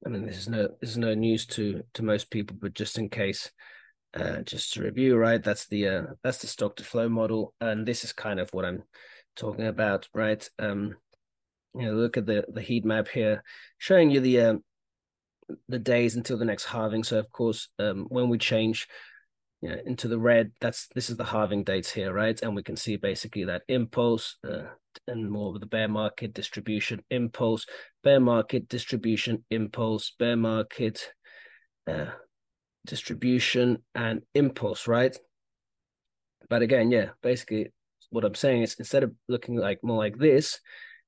I 0.04 0.08
mean, 0.08 0.26
this 0.26 0.38
is 0.38 0.48
no 0.48 0.68
this 0.80 0.90
is 0.90 0.98
no 0.98 1.14
news 1.14 1.46
to 1.46 1.82
to 1.94 2.02
most 2.02 2.30
people, 2.30 2.56
but 2.60 2.74
just 2.74 2.98
in 2.98 3.08
case 3.08 3.50
uh, 4.14 4.42
just 4.42 4.74
to 4.74 4.82
review, 4.82 5.16
right? 5.16 5.42
That's 5.42 5.66
the 5.68 5.88
uh, 5.88 6.02
that's 6.22 6.38
the 6.38 6.46
stock 6.46 6.76
to 6.76 6.84
flow 6.84 7.08
model, 7.08 7.54
and 7.60 7.86
this 7.86 8.04
is 8.04 8.12
kind 8.12 8.40
of 8.40 8.50
what 8.52 8.64
I'm 8.64 8.82
talking 9.36 9.66
about, 9.66 10.08
right? 10.12 10.46
Um, 10.58 10.96
you 11.74 11.86
know, 11.86 11.92
look 11.92 12.16
at 12.16 12.26
the 12.26 12.44
the 12.48 12.60
heat 12.60 12.84
map 12.84 13.08
here, 13.08 13.42
showing 13.78 14.10
you 14.10 14.20
the 14.20 14.40
uh, 14.40 14.54
the 15.68 15.78
days 15.78 16.16
until 16.16 16.38
the 16.38 16.44
next 16.44 16.64
halving. 16.64 17.04
So 17.04 17.18
of 17.18 17.30
course, 17.30 17.68
um, 17.78 18.06
when 18.08 18.28
we 18.28 18.38
change 18.38 18.88
you 19.60 19.70
know, 19.70 19.78
into 19.86 20.08
the 20.08 20.18
red, 20.18 20.52
that's 20.60 20.88
this 20.94 21.10
is 21.10 21.16
the 21.16 21.24
halving 21.24 21.64
dates 21.64 21.90
here, 21.90 22.12
right? 22.12 22.40
And 22.42 22.54
we 22.54 22.62
can 22.62 22.76
see 22.76 22.96
basically 22.96 23.44
that 23.44 23.62
impulse 23.68 24.36
uh, 24.48 24.64
and 25.06 25.30
more 25.30 25.54
of 25.54 25.60
the 25.60 25.66
bear 25.66 25.88
market 25.88 26.34
distribution, 26.34 27.02
impulse, 27.10 27.66
bear 28.02 28.20
market 28.20 28.68
distribution, 28.68 29.44
impulse, 29.50 30.14
bear 30.18 30.36
market. 30.36 31.12
Uh, 31.86 32.06
distribution, 32.86 33.78
and 33.94 34.22
impulse, 34.34 34.88
right? 34.88 35.16
But 36.48 36.62
again, 36.62 36.90
yeah, 36.90 37.10
basically 37.22 37.72
what 38.10 38.24
I'm 38.24 38.34
saying 38.34 38.62
is 38.62 38.74
instead 38.78 39.02
of 39.02 39.12
looking 39.28 39.56
like 39.56 39.80
more 39.82 39.98
like 39.98 40.18
this, 40.18 40.60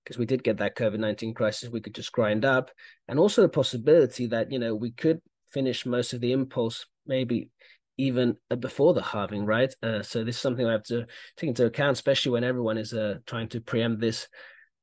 because 0.05 0.19
we 0.19 0.27
did 0.27 0.45
get 0.45 0.59
that 0.59 0.77
COVID 0.77 0.99
19 0.99 1.35
crisis, 1.35 1.71
we 1.71 1.81
could 1.81 1.95
just 1.95 2.13
grind 2.13 2.45
up. 2.45 2.71
And 3.09 3.19
also 3.19 3.43
the 3.43 3.49
possibility 3.49 4.27
that, 4.29 4.53
you 4.53 4.59
know, 4.59 4.75
we 4.75 4.91
could 4.91 5.21
finish 5.51 5.87
most 5.87 6.13
of 6.13 6.21
the 6.21 6.33
impulse 6.33 6.87
maybe 7.07 7.51
even 7.97 8.37
before 8.59 8.93
the 8.93 9.03
halving, 9.03 9.47
right? 9.47 9.73
Uh, 9.83 10.03
so 10.03 10.25
this 10.25 10.37
is 10.37 10.41
something 10.41 10.67
I 10.67 10.73
have 10.73 10.83
to 10.85 11.07
take 11.37 11.49
into 11.49 11.67
account, 11.67 11.93
especially 11.93 12.33
when 12.33 12.45
everyone 12.45 12.77
is 12.77 12.93
uh, 12.93 13.19
trying 13.27 13.49
to 13.51 13.61
preempt 13.61 14.01
this. 14.01 14.29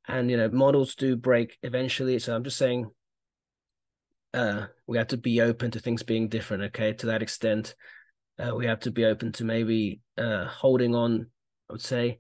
And, 0.08 0.32
you 0.32 0.38
know, 0.38 0.50
models 0.50 0.96
do 0.96 1.16
break 1.16 1.58
eventually. 1.62 2.20
So 2.20 2.36
I'm 2.36 2.44
just 2.44 2.58
saying 2.58 2.90
uh, 4.34 4.68
we 4.88 4.98
have 4.98 5.08
to 5.08 5.18
be 5.18 5.42
open 5.42 5.72
to 5.72 5.80
things 5.80 6.04
being 6.04 6.30
different. 6.30 6.64
Okay, 6.64 6.94
to 6.94 7.08
that 7.08 7.22
extent, 7.22 7.76
uh, 8.40 8.56
we 8.56 8.66
have 8.66 8.80
to 8.82 8.92
be 8.92 9.06
open 9.06 9.32
to 9.34 9.44
maybe 9.44 10.02
uh, 10.18 10.46
holding 10.46 10.96
on. 10.96 11.28
I 11.70 11.74
would 11.74 11.82
say, 11.82 12.18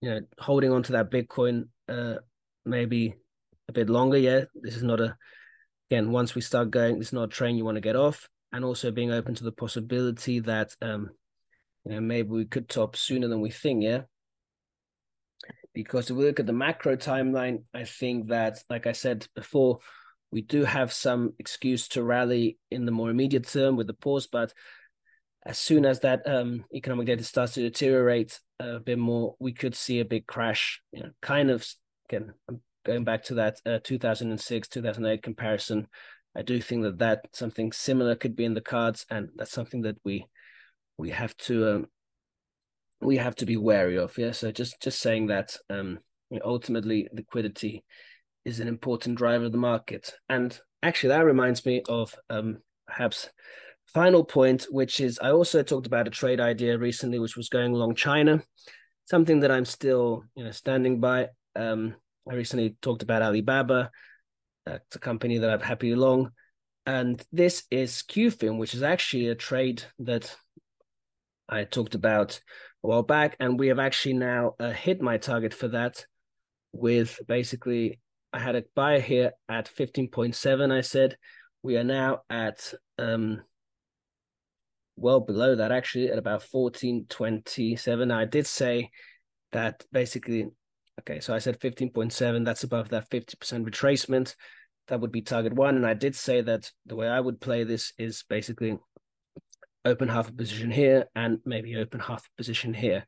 you 0.00 0.10
know, 0.10 0.20
holding 0.38 0.72
on 0.72 0.82
to 0.84 0.92
that 0.92 1.10
Bitcoin 1.10 1.68
uh, 1.90 2.16
maybe 2.64 3.14
a 3.68 3.72
bit 3.72 3.90
longer. 3.90 4.18
Yeah, 4.18 4.44
this 4.54 4.76
is 4.76 4.82
not 4.82 5.00
a 5.00 5.16
again. 5.90 6.12
Once 6.12 6.34
we 6.34 6.40
start 6.40 6.70
going, 6.70 6.98
this 6.98 7.08
is 7.08 7.12
not 7.12 7.24
a 7.24 7.28
train 7.28 7.56
you 7.56 7.64
want 7.64 7.76
to 7.76 7.80
get 7.80 7.96
off, 7.96 8.28
and 8.52 8.64
also 8.64 8.90
being 8.90 9.12
open 9.12 9.34
to 9.34 9.44
the 9.44 9.52
possibility 9.52 10.40
that 10.40 10.74
um, 10.80 11.10
you 11.84 11.92
know, 11.92 12.00
maybe 12.00 12.28
we 12.28 12.44
could 12.44 12.68
top 12.68 12.96
sooner 12.96 13.28
than 13.28 13.40
we 13.40 13.50
think. 13.50 13.82
Yeah. 13.82 14.02
Because 15.72 16.10
if 16.10 16.16
we 16.16 16.24
look 16.24 16.40
at 16.40 16.46
the 16.46 16.52
macro 16.52 16.96
timeline, 16.96 17.62
I 17.72 17.84
think 17.84 18.28
that, 18.28 18.58
like 18.68 18.86
I 18.86 18.92
said 18.92 19.26
before, 19.36 19.78
we 20.32 20.42
do 20.42 20.64
have 20.64 20.92
some 20.92 21.34
excuse 21.38 21.88
to 21.88 22.02
rally 22.02 22.58
in 22.70 22.86
the 22.86 22.92
more 22.92 23.10
immediate 23.10 23.46
term 23.46 23.76
with 23.76 23.86
the 23.86 23.94
pause, 23.94 24.26
but 24.26 24.52
as 25.44 25.58
soon 25.58 25.86
as 25.86 26.00
that 26.00 26.26
um, 26.28 26.64
economic 26.74 27.06
data 27.06 27.24
starts 27.24 27.54
to 27.54 27.62
deteriorate 27.62 28.38
a 28.58 28.78
bit 28.78 28.98
more, 28.98 29.36
we 29.38 29.52
could 29.52 29.74
see 29.74 30.00
a 30.00 30.04
big 30.04 30.26
crash. 30.26 30.82
You 30.92 31.04
know, 31.04 31.10
kind 31.22 31.50
of 31.50 31.66
again, 32.10 32.32
I'm 32.48 32.60
going 32.84 33.04
back 33.04 33.24
to 33.24 33.34
that 33.34 33.60
uh, 33.64 33.78
2006 33.82 34.68
2008 34.68 35.22
comparison. 35.22 35.86
I 36.36 36.42
do 36.42 36.60
think 36.60 36.82
that 36.82 36.98
that 36.98 37.26
something 37.32 37.72
similar 37.72 38.14
could 38.14 38.36
be 38.36 38.44
in 38.44 38.54
the 38.54 38.60
cards, 38.60 39.06
and 39.10 39.28
that's 39.36 39.52
something 39.52 39.82
that 39.82 39.96
we 40.04 40.26
we 40.98 41.10
have 41.10 41.36
to 41.38 41.74
um, 41.74 41.86
we 43.00 43.16
have 43.16 43.34
to 43.36 43.46
be 43.46 43.56
wary 43.56 43.98
of. 43.98 44.16
Yeah, 44.16 44.32
so 44.32 44.52
just 44.52 44.80
just 44.80 45.00
saying 45.00 45.28
that 45.28 45.56
um, 45.68 45.98
ultimately 46.44 47.08
liquidity 47.12 47.84
is 48.44 48.60
an 48.60 48.68
important 48.68 49.18
driver 49.18 49.44
of 49.44 49.52
the 49.52 49.58
market. 49.58 50.12
And 50.28 50.58
actually, 50.82 51.10
that 51.10 51.24
reminds 51.24 51.66
me 51.66 51.82
of 51.88 52.14
um, 52.28 52.58
perhaps 52.86 53.28
final 53.86 54.24
point, 54.24 54.66
which 54.70 55.00
is 55.00 55.18
I 55.20 55.30
also 55.30 55.62
talked 55.62 55.86
about 55.86 56.06
a 56.06 56.10
trade 56.10 56.40
idea 56.40 56.78
recently, 56.78 57.18
which 57.18 57.36
was 57.36 57.48
going 57.48 57.72
along 57.74 57.96
China, 57.96 58.42
something 59.06 59.40
that 59.40 59.50
I'm 59.50 59.64
still 59.64 60.24
you 60.36 60.44
know 60.44 60.52
standing 60.52 61.00
by. 61.00 61.28
Um, 61.56 61.94
I 62.30 62.34
recently 62.34 62.76
talked 62.82 63.02
about 63.02 63.22
Alibaba. 63.22 63.90
Uh, 64.66 64.78
it's 64.86 64.96
a 64.96 65.00
company 65.00 65.38
that 65.38 65.50
I've 65.50 65.62
happily 65.62 65.94
long, 65.94 66.32
and 66.86 67.22
this 67.32 67.64
is 67.70 68.02
QFIN, 68.08 68.58
which 68.58 68.74
is 68.74 68.82
actually 68.82 69.28
a 69.28 69.34
trade 69.34 69.82
that 70.00 70.34
I 71.48 71.64
talked 71.64 71.94
about 71.94 72.40
a 72.84 72.86
while 72.86 73.02
back, 73.02 73.36
and 73.40 73.58
we 73.58 73.68
have 73.68 73.78
actually 73.78 74.14
now 74.14 74.54
uh, 74.60 74.70
hit 74.70 75.00
my 75.00 75.16
target 75.18 75.54
for 75.54 75.68
that 75.68 76.04
with 76.72 77.20
basically 77.26 78.00
I 78.32 78.38
had 78.38 78.54
a 78.54 78.64
buy 78.74 79.00
here 79.00 79.32
at 79.48 79.68
15.7 79.68 80.72
I 80.72 80.80
said 80.82 81.16
we 81.62 81.76
are 81.76 81.84
now 81.84 82.22
at 82.30 82.72
um 82.98 83.42
well 84.96 85.20
below 85.20 85.56
that 85.56 85.72
actually 85.72 86.10
at 86.10 86.18
about 86.18 86.44
1427 86.50 88.10
I 88.10 88.24
did 88.24 88.46
say 88.46 88.90
that 89.52 89.84
basically 89.90 90.48
okay 90.98 91.20
so 91.20 91.34
I 91.34 91.38
said 91.38 91.60
15.7 91.60 92.44
that's 92.44 92.64
above 92.64 92.88
that 92.90 93.08
50% 93.10 93.36
retracement 93.64 94.34
that 94.88 95.00
would 95.00 95.12
be 95.12 95.22
target 95.22 95.52
1 95.52 95.76
and 95.76 95.86
I 95.86 95.94
did 95.94 96.16
say 96.16 96.40
that 96.40 96.70
the 96.86 96.96
way 96.96 97.06
I 97.06 97.20
would 97.20 97.40
play 97.40 97.64
this 97.64 97.92
is 97.98 98.24
basically 98.28 98.78
open 99.84 100.08
half 100.08 100.28
a 100.28 100.32
position 100.32 100.70
here 100.70 101.06
and 101.14 101.38
maybe 101.44 101.76
open 101.76 102.00
half 102.00 102.26
a 102.26 102.36
position 102.36 102.74
here 102.74 103.04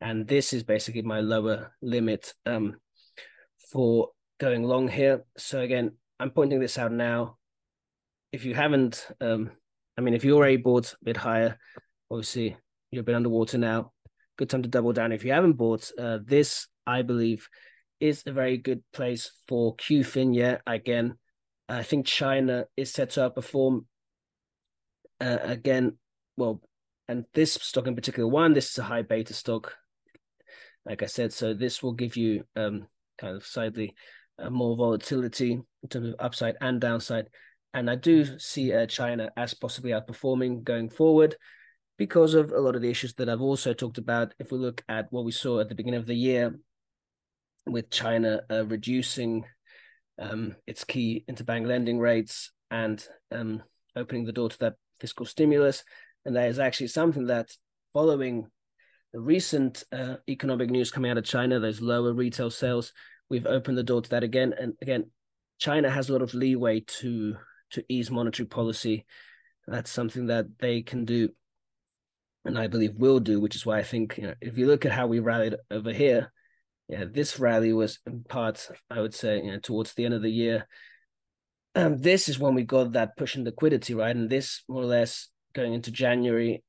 and 0.00 0.26
this 0.26 0.52
is 0.52 0.62
basically 0.62 1.02
my 1.02 1.20
lower 1.20 1.72
limit 1.80 2.34
um 2.46 2.76
for 3.72 4.10
going 4.42 4.64
long 4.64 4.88
here. 4.88 5.24
So 5.38 5.60
again, 5.60 5.92
I'm 6.18 6.30
pointing 6.30 6.60
this 6.60 6.76
out 6.76 6.92
now. 6.92 7.36
If 8.32 8.44
you 8.44 8.54
haven't, 8.54 9.06
um, 9.20 9.50
I 9.96 10.00
mean, 10.00 10.14
if 10.14 10.24
you 10.24 10.36
already 10.36 10.56
bought 10.56 10.92
a 10.92 11.04
bit 11.04 11.16
higher, 11.16 11.58
obviously 12.10 12.56
you're 12.90 13.02
a 13.02 13.04
bit 13.04 13.14
underwater 13.14 13.58
now. 13.58 13.92
Good 14.36 14.50
time 14.50 14.62
to 14.62 14.68
double 14.68 14.92
down. 14.92 15.12
If 15.12 15.24
you 15.24 15.32
haven't 15.32 15.52
bought, 15.52 15.90
uh, 15.98 16.18
this 16.24 16.66
I 16.86 17.02
believe 17.02 17.48
is 18.00 18.24
a 18.26 18.32
very 18.32 18.56
good 18.56 18.82
place 18.92 19.30
for 19.46 19.76
QFIN. 19.76 20.34
Yeah, 20.34 20.58
again, 20.66 21.14
I 21.68 21.82
think 21.82 22.06
China 22.06 22.66
is 22.76 22.92
set 22.92 23.10
to 23.10 23.30
outperform. 23.30 23.84
Uh, 25.20 25.38
again, 25.40 25.98
well, 26.36 26.60
and 27.08 27.24
this 27.32 27.54
stock 27.54 27.86
in 27.86 27.94
particular, 27.94 28.28
one, 28.28 28.54
this 28.54 28.70
is 28.70 28.78
a 28.78 28.82
high 28.82 29.02
beta 29.02 29.34
stock. 29.34 29.74
Like 30.84 31.02
I 31.02 31.06
said, 31.06 31.32
so 31.32 31.54
this 31.54 31.82
will 31.82 31.92
give 31.92 32.16
you 32.16 32.42
um, 32.56 32.88
kind 33.18 33.36
of 33.36 33.46
slightly 33.46 33.94
uh, 34.38 34.50
more 34.50 34.76
volatility 34.76 35.52
in 35.82 35.88
terms 35.88 36.08
of 36.08 36.14
upside 36.18 36.56
and 36.60 36.80
downside. 36.80 37.28
And 37.72 37.88
I 37.88 37.94
do 37.94 38.38
see 38.38 38.72
uh, 38.72 38.86
China 38.86 39.30
as 39.36 39.54
possibly 39.54 39.92
outperforming 39.92 40.64
going 40.64 40.90
forward 40.90 41.36
because 41.98 42.34
of 42.34 42.50
a 42.50 42.58
lot 42.58 42.74
of 42.74 42.82
the 42.82 42.90
issues 42.90 43.14
that 43.14 43.28
I've 43.28 43.40
also 43.40 43.72
talked 43.72 43.98
about. 43.98 44.34
If 44.40 44.50
we 44.50 44.58
look 44.58 44.82
at 44.88 45.06
what 45.10 45.24
we 45.24 45.32
saw 45.32 45.60
at 45.60 45.68
the 45.68 45.76
beginning 45.76 46.00
of 46.00 46.06
the 46.06 46.16
year 46.16 46.58
with 47.66 47.90
China 47.90 48.42
uh, 48.50 48.64
reducing 48.66 49.44
um, 50.18 50.56
its 50.66 50.84
key 50.84 51.24
interbank 51.30 51.66
lending 51.66 51.98
rates 51.98 52.50
and 52.70 53.06
um, 53.30 53.62
opening 53.96 54.24
the 54.24 54.32
door 54.32 54.48
to 54.48 54.58
that 54.58 54.74
fiscal 55.00 55.26
stimulus. 55.26 55.84
And 56.24 56.36
that 56.36 56.48
is 56.48 56.58
actually 56.58 56.88
something 56.88 57.26
that 57.26 57.50
following 57.92 58.46
the 59.12 59.20
recent 59.20 59.84
uh, 59.92 60.16
economic 60.28 60.70
news 60.70 60.90
coming 60.90 61.10
out 61.10 61.18
of 61.18 61.24
China, 61.24 61.60
those 61.60 61.80
lower 61.80 62.12
retail 62.12 62.50
sales, 62.50 62.92
we've 63.28 63.46
opened 63.46 63.78
the 63.78 63.82
door 63.82 64.02
to 64.02 64.10
that 64.10 64.22
again. 64.22 64.54
And 64.58 64.74
again, 64.80 65.10
China 65.58 65.90
has 65.90 66.08
a 66.08 66.12
lot 66.12 66.22
of 66.22 66.34
leeway 66.34 66.80
to 66.80 67.36
to 67.72 67.84
ease 67.88 68.10
monetary 68.10 68.46
policy. 68.46 69.06
That's 69.66 69.90
something 69.90 70.26
that 70.26 70.46
they 70.58 70.82
can 70.82 71.04
do, 71.04 71.30
and 72.44 72.58
I 72.58 72.66
believe 72.66 72.94
will 72.96 73.20
do. 73.20 73.40
Which 73.40 73.54
is 73.54 73.64
why 73.64 73.78
I 73.78 73.82
think 73.82 74.18
you 74.18 74.24
know 74.24 74.34
if 74.40 74.58
you 74.58 74.66
look 74.66 74.84
at 74.84 74.92
how 74.92 75.06
we 75.06 75.20
rallied 75.20 75.56
over 75.70 75.92
here, 75.92 76.32
yeah, 76.92 77.04
this 77.10 77.40
rally 77.40 77.72
was 77.72 78.00
in 78.06 78.22
part, 78.22 78.68
I 78.90 79.00
would 79.00 79.14
say, 79.14 79.38
you 79.38 79.50
know, 79.50 79.58
towards 79.58 79.94
the 79.94 80.04
end 80.04 80.12
of 80.12 80.20
the 80.20 80.30
year. 80.30 80.68
Um, 81.74 81.96
this 81.96 82.28
is 82.28 82.38
when 82.38 82.54
we 82.54 82.64
got 82.64 82.92
that 82.92 83.16
push 83.16 83.34
in 83.34 83.44
liquidity, 83.44 83.94
right? 83.94 84.14
And 84.14 84.28
this 84.28 84.62
more 84.68 84.82
or 84.82 84.86
less 84.86 85.30
going 85.54 85.72
into 85.72 85.90
January, 85.90 86.62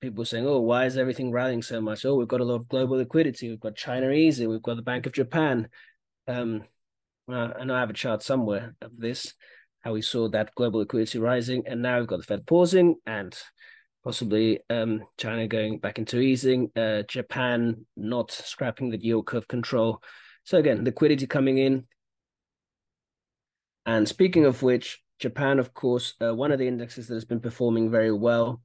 people 0.00 0.24
saying, 0.24 0.44
"Oh, 0.48 0.58
why 0.58 0.86
is 0.86 0.98
everything 0.98 1.30
rallying 1.30 1.62
so 1.62 1.80
much? 1.80 2.04
Oh, 2.04 2.16
we've 2.16 2.26
got 2.26 2.40
a 2.40 2.44
lot 2.44 2.56
of 2.56 2.68
global 2.68 2.96
liquidity. 2.96 3.50
We've 3.50 3.60
got 3.60 3.76
China 3.76 4.10
easy. 4.10 4.48
We've 4.48 4.60
got 4.60 4.74
the 4.74 4.82
Bank 4.82 5.06
of 5.06 5.12
Japan. 5.12 5.68
Um, 6.26 6.64
uh, 7.30 7.52
I 7.56 7.62
I 7.62 7.78
have 7.78 7.90
a 7.90 7.92
chart 7.92 8.24
somewhere 8.24 8.74
of 8.82 8.98
this, 8.98 9.32
how 9.82 9.92
we 9.92 10.02
saw 10.02 10.28
that 10.30 10.56
global 10.56 10.80
liquidity 10.80 11.20
rising, 11.20 11.62
and 11.68 11.82
now 11.82 12.00
we've 12.00 12.08
got 12.08 12.16
the 12.16 12.24
Fed 12.24 12.48
pausing 12.48 12.96
and 13.06 13.32
possibly 14.04 14.60
um, 14.68 15.02
China 15.16 15.46
going 15.46 15.78
back 15.78 15.98
into 15.98 16.20
easing, 16.20 16.70
uh, 16.76 17.02
Japan 17.02 17.86
not 17.96 18.30
scrapping 18.30 18.90
the 18.90 18.98
yield 18.98 19.26
curve 19.26 19.46
control. 19.48 20.02
So 20.44 20.58
again, 20.58 20.84
liquidity 20.84 21.26
coming 21.26 21.58
in. 21.58 21.84
And 23.86 24.08
speaking 24.08 24.44
of 24.44 24.62
which, 24.62 25.00
Japan, 25.18 25.58
of 25.58 25.72
course, 25.72 26.14
uh, 26.20 26.34
one 26.34 26.50
of 26.52 26.58
the 26.58 26.66
indexes 26.66 27.06
that 27.06 27.14
has 27.14 27.24
been 27.24 27.40
performing 27.40 27.90
very 27.90 28.12
well, 28.12 28.60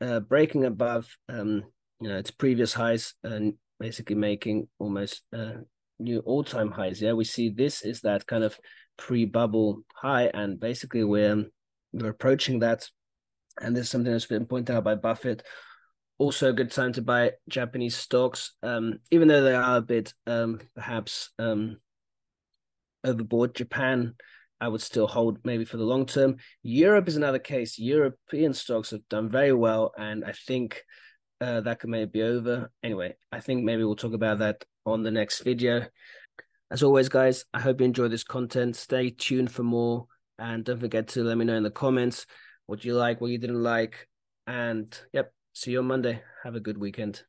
uh, 0.00 0.20
breaking 0.20 0.64
above, 0.64 1.08
um, 1.28 1.64
you 2.00 2.08
know, 2.08 2.18
its 2.18 2.30
previous 2.30 2.72
highs 2.72 3.14
and 3.24 3.54
basically 3.80 4.16
making 4.16 4.68
almost 4.78 5.22
uh, 5.36 5.54
new 5.98 6.20
all-time 6.20 6.70
highs. 6.70 7.02
Yeah, 7.02 7.12
we 7.14 7.24
see 7.24 7.48
this 7.48 7.84
is 7.84 8.00
that 8.02 8.26
kind 8.26 8.44
of 8.44 8.58
pre-bubble 8.96 9.82
high, 9.94 10.30
and 10.32 10.60
basically 10.60 11.04
we're 11.04 11.46
we're 11.92 12.10
approaching 12.10 12.60
that. 12.60 12.88
And 13.60 13.76
this 13.76 13.84
is 13.84 13.90
something 13.90 14.12
that's 14.12 14.26
been 14.26 14.46
pointed 14.46 14.74
out 14.74 14.84
by 14.84 14.94
Buffett. 14.94 15.42
Also, 16.18 16.50
a 16.50 16.52
good 16.52 16.70
time 16.70 16.92
to 16.92 17.02
buy 17.02 17.32
Japanese 17.48 17.96
stocks, 17.96 18.52
um, 18.62 18.98
even 19.10 19.28
though 19.28 19.42
they 19.42 19.54
are 19.54 19.78
a 19.78 19.82
bit 19.82 20.14
um, 20.26 20.60
perhaps 20.74 21.30
um, 21.38 21.78
overboard. 23.02 23.54
Japan, 23.54 24.14
I 24.60 24.68
would 24.68 24.82
still 24.82 25.08
hold 25.08 25.38
maybe 25.44 25.64
for 25.64 25.78
the 25.78 25.84
long 25.84 26.06
term. 26.06 26.36
Europe 26.62 27.08
is 27.08 27.16
another 27.16 27.40
case. 27.40 27.78
European 27.78 28.54
stocks 28.54 28.90
have 28.90 29.08
done 29.08 29.30
very 29.30 29.52
well, 29.52 29.92
and 29.98 30.24
I 30.24 30.32
think 30.32 30.84
uh, 31.40 31.60
that 31.62 31.80
could 31.80 31.90
maybe 31.90 32.10
be 32.10 32.22
over. 32.22 32.70
Anyway, 32.82 33.16
I 33.32 33.40
think 33.40 33.64
maybe 33.64 33.82
we'll 33.82 33.96
talk 33.96 34.14
about 34.14 34.38
that 34.38 34.64
on 34.86 35.02
the 35.02 35.10
next 35.10 35.40
video. 35.40 35.86
As 36.70 36.82
always, 36.82 37.08
guys, 37.08 37.44
I 37.52 37.60
hope 37.60 37.80
you 37.80 37.86
enjoy 37.86 38.08
this 38.08 38.24
content. 38.24 38.76
Stay 38.76 39.10
tuned 39.10 39.50
for 39.50 39.62
more. 39.62 40.06
And 40.38 40.64
don't 40.64 40.80
forget 40.80 41.08
to 41.08 41.22
let 41.22 41.36
me 41.36 41.44
know 41.44 41.56
in 41.56 41.62
the 41.62 41.70
comments 41.70 42.26
what 42.66 42.84
you 42.84 42.94
like, 42.94 43.20
what 43.20 43.30
you 43.30 43.38
didn't 43.38 43.62
like. 43.62 44.08
And 44.46 44.98
yep, 45.12 45.32
see 45.52 45.72
you 45.72 45.80
on 45.80 45.86
Monday. 45.86 46.22
Have 46.44 46.54
a 46.54 46.60
good 46.60 46.78
weekend. 46.78 47.24